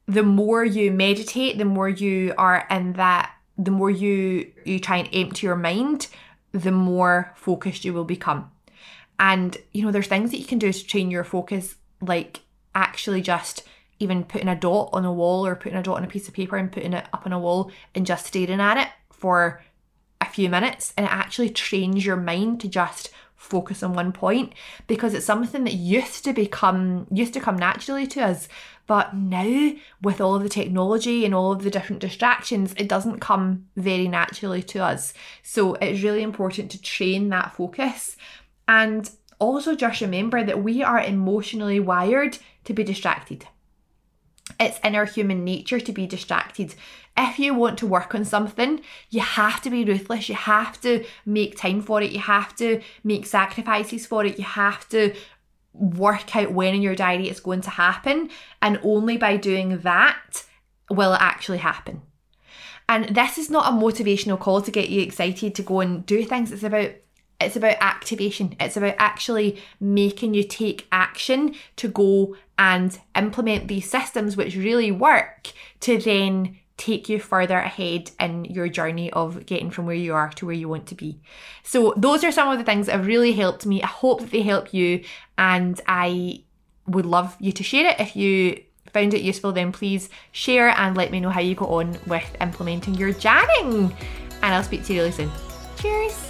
The 0.06 0.22
more 0.22 0.64
you 0.64 0.92
meditate, 0.92 1.58
the 1.58 1.64
more 1.64 1.88
you 1.88 2.34
are 2.38 2.68
in 2.70 2.92
that 2.92 3.32
the 3.58 3.72
more 3.72 3.90
you 3.90 4.52
you 4.64 4.78
try 4.78 4.98
and 4.98 5.08
empty 5.12 5.48
your 5.48 5.56
mind, 5.56 6.06
the 6.52 6.70
more 6.70 7.32
focused 7.34 7.84
you 7.84 7.92
will 7.92 8.04
become. 8.04 8.52
And 9.18 9.56
you 9.72 9.84
know, 9.84 9.90
there's 9.90 10.06
things 10.06 10.30
that 10.30 10.38
you 10.38 10.44
can 10.44 10.58
do 10.58 10.72
to 10.72 10.86
train 10.86 11.10
your 11.10 11.24
focus, 11.24 11.76
like 12.00 12.40
actually 12.74 13.22
just 13.22 13.64
even 13.98 14.24
putting 14.24 14.48
a 14.48 14.56
dot 14.56 14.90
on 14.92 15.04
a 15.04 15.12
wall 15.12 15.46
or 15.46 15.56
putting 15.56 15.78
a 15.78 15.82
dot 15.82 15.96
on 15.96 16.04
a 16.04 16.08
piece 16.08 16.28
of 16.28 16.34
paper 16.34 16.56
and 16.56 16.70
putting 16.70 16.92
it 16.92 17.06
up 17.12 17.24
on 17.24 17.32
a 17.32 17.38
wall 17.38 17.70
and 17.94 18.06
just 18.06 18.26
staring 18.26 18.60
at 18.60 18.76
it 18.76 18.88
for 19.10 19.62
a 20.20 20.26
few 20.26 20.48
minutes. 20.48 20.92
And 20.96 21.06
it 21.06 21.12
actually 21.12 21.50
trains 21.50 22.04
your 22.04 22.16
mind 22.16 22.60
to 22.60 22.68
just 22.68 23.10
focus 23.36 23.82
on 23.82 23.92
one 23.92 24.12
point 24.12 24.52
because 24.86 25.14
it's 25.14 25.26
something 25.26 25.64
that 25.64 25.74
used 25.74 26.24
to 26.24 26.32
become 26.32 27.06
used 27.10 27.34
to 27.34 27.40
come 27.40 27.56
naturally 27.56 28.06
to 28.08 28.20
us. 28.20 28.48
But 28.86 29.14
now 29.14 29.72
with 30.00 30.20
all 30.20 30.36
of 30.36 30.42
the 30.42 30.48
technology 30.48 31.24
and 31.24 31.34
all 31.34 31.52
of 31.52 31.62
the 31.62 31.70
different 31.70 32.00
distractions 32.00 32.74
it 32.76 32.88
doesn't 32.88 33.20
come 33.20 33.66
very 33.76 34.08
naturally 34.08 34.62
to 34.64 34.80
us. 34.80 35.12
So 35.42 35.74
it's 35.74 36.02
really 36.02 36.22
important 36.22 36.70
to 36.72 36.82
train 36.82 37.28
that 37.28 37.54
focus 37.54 38.16
and 38.68 39.10
also 39.38 39.74
just 39.74 40.00
remember 40.00 40.42
that 40.42 40.62
we 40.62 40.82
are 40.82 41.00
emotionally 41.00 41.80
wired 41.80 42.38
to 42.64 42.72
be 42.72 42.82
distracted 42.82 43.46
it's 44.58 44.78
in 44.80 44.94
our 44.94 45.04
human 45.04 45.44
nature 45.44 45.80
to 45.80 45.92
be 45.92 46.06
distracted. 46.06 46.74
If 47.16 47.38
you 47.38 47.54
want 47.54 47.78
to 47.78 47.86
work 47.86 48.14
on 48.14 48.24
something, 48.24 48.80
you 49.10 49.20
have 49.20 49.60
to 49.62 49.70
be 49.70 49.84
ruthless. 49.84 50.28
You 50.28 50.34
have 50.34 50.80
to 50.82 51.04
make 51.24 51.56
time 51.56 51.80
for 51.80 52.00
it. 52.02 52.12
You 52.12 52.20
have 52.20 52.54
to 52.56 52.80
make 53.02 53.26
sacrifices 53.26 54.06
for 54.06 54.24
it. 54.24 54.38
You 54.38 54.44
have 54.44 54.88
to 54.90 55.14
work 55.72 56.34
out 56.36 56.52
when 56.52 56.74
in 56.74 56.82
your 56.82 56.94
diary 56.94 57.28
it's 57.28 57.40
going 57.40 57.62
to 57.62 57.70
happen. 57.70 58.30
And 58.62 58.78
only 58.82 59.16
by 59.16 59.36
doing 59.36 59.78
that 59.78 60.44
will 60.90 61.14
it 61.14 61.20
actually 61.20 61.58
happen. 61.58 62.02
And 62.88 63.16
this 63.16 63.36
is 63.36 63.50
not 63.50 63.66
a 63.66 63.76
motivational 63.76 64.38
call 64.38 64.62
to 64.62 64.70
get 64.70 64.90
you 64.90 65.02
excited 65.02 65.54
to 65.56 65.62
go 65.62 65.80
and 65.80 66.06
do 66.06 66.24
things. 66.24 66.52
It's 66.52 66.62
about 66.62 66.92
it's 67.40 67.56
about 67.56 67.76
activation. 67.80 68.56
It's 68.58 68.76
about 68.76 68.94
actually 68.98 69.62
making 69.80 70.34
you 70.34 70.42
take 70.42 70.86
action 70.90 71.54
to 71.76 71.88
go 71.88 72.36
and 72.58 72.98
implement 73.14 73.68
these 73.68 73.90
systems 73.90 74.36
which 74.36 74.56
really 74.56 74.90
work 74.90 75.52
to 75.80 75.98
then 75.98 76.58
take 76.76 77.08
you 77.08 77.18
further 77.18 77.58
ahead 77.58 78.10
in 78.20 78.44
your 78.44 78.68
journey 78.68 79.10
of 79.12 79.46
getting 79.46 79.70
from 79.70 79.86
where 79.86 79.94
you 79.94 80.14
are 80.14 80.28
to 80.30 80.46
where 80.46 80.54
you 80.54 80.68
want 80.68 80.86
to 80.86 80.94
be. 80.94 81.18
So, 81.62 81.94
those 81.96 82.22
are 82.22 82.32
some 82.32 82.48
of 82.48 82.58
the 82.58 82.64
things 82.64 82.86
that 82.86 82.92
have 82.92 83.06
really 83.06 83.32
helped 83.32 83.64
me. 83.66 83.82
I 83.82 83.86
hope 83.86 84.20
that 84.20 84.30
they 84.30 84.42
help 84.42 84.74
you, 84.74 85.02
and 85.38 85.80
I 85.86 86.42
would 86.86 87.06
love 87.06 87.36
you 87.40 87.52
to 87.52 87.62
share 87.62 87.90
it. 87.90 88.00
If 88.00 88.14
you 88.14 88.62
found 88.92 89.14
it 89.14 89.22
useful, 89.22 89.52
then 89.52 89.72
please 89.72 90.08
share 90.32 90.68
and 90.68 90.96
let 90.96 91.10
me 91.10 91.20
know 91.20 91.30
how 91.30 91.40
you 91.40 91.54
go 91.54 91.66
on 91.66 91.98
with 92.06 92.36
implementing 92.40 92.94
your 92.94 93.12
janning. 93.12 93.94
And 94.42 94.54
I'll 94.54 94.62
speak 94.62 94.84
to 94.84 94.92
you 94.92 95.00
really 95.00 95.12
soon. 95.12 95.30
Cheers! 95.78 96.25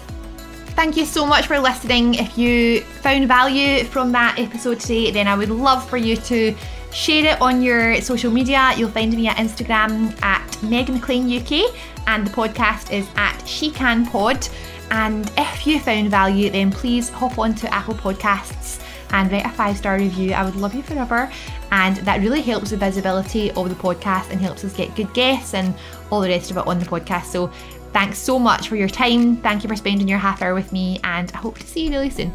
Thank 0.76 0.98
you 0.98 1.06
so 1.06 1.24
much 1.24 1.46
for 1.46 1.58
listening. 1.58 2.14
If 2.14 2.36
you 2.36 2.82
found 2.82 3.26
value 3.26 3.82
from 3.84 4.12
that 4.12 4.38
episode 4.38 4.78
today, 4.78 5.10
then 5.10 5.26
I 5.26 5.34
would 5.34 5.48
love 5.48 5.88
for 5.88 5.96
you 5.96 6.16
to 6.16 6.54
share 6.92 7.32
it 7.32 7.40
on 7.40 7.62
your 7.62 7.98
social 8.02 8.30
media. 8.30 8.74
You'll 8.76 8.90
find 8.90 9.10
me 9.16 9.26
at 9.26 9.38
Instagram 9.38 10.22
at 10.22 10.62
Meg 10.62 10.90
McLean 10.90 11.24
UK, 11.34 11.74
and 12.06 12.26
the 12.26 12.30
podcast 12.30 12.92
is 12.92 13.08
at 13.16 13.42
She 13.46 13.70
Can 13.70 14.04
Pod. 14.04 14.46
And 14.90 15.32
if 15.38 15.66
you 15.66 15.80
found 15.80 16.10
value, 16.10 16.50
then 16.50 16.70
please 16.70 17.08
hop 17.08 17.38
onto 17.38 17.66
Apple 17.68 17.94
Podcasts 17.94 18.82
and 19.10 19.30
write 19.32 19.46
a 19.46 19.50
five 19.50 19.78
star 19.78 19.96
review. 19.96 20.32
I 20.32 20.44
would 20.44 20.56
love 20.56 20.74
you 20.74 20.82
forever. 20.82 21.30
And 21.72 21.96
that 21.98 22.20
really 22.20 22.42
helps 22.42 22.70
the 22.70 22.76
visibility 22.76 23.50
of 23.52 23.68
the 23.68 23.74
podcast 23.74 24.30
and 24.30 24.40
helps 24.40 24.64
us 24.64 24.72
get 24.74 24.94
good 24.94 25.12
guests 25.14 25.54
and 25.54 25.74
all 26.10 26.20
the 26.20 26.28
rest 26.28 26.50
of 26.50 26.58
it 26.58 26.66
on 26.66 26.78
the 26.78 26.84
podcast. 26.84 27.24
So 27.24 27.50
Thanks 27.96 28.18
so 28.18 28.38
much 28.38 28.68
for 28.68 28.76
your 28.76 28.90
time. 28.90 29.38
Thank 29.38 29.62
you 29.62 29.70
for 29.70 29.74
spending 29.74 30.06
your 30.06 30.18
half 30.18 30.42
hour 30.42 30.52
with 30.52 30.70
me, 30.70 31.00
and 31.02 31.32
I 31.32 31.38
hope 31.38 31.58
to 31.58 31.66
see 31.66 31.86
you 31.86 31.90
really 31.92 32.10
soon. 32.10 32.30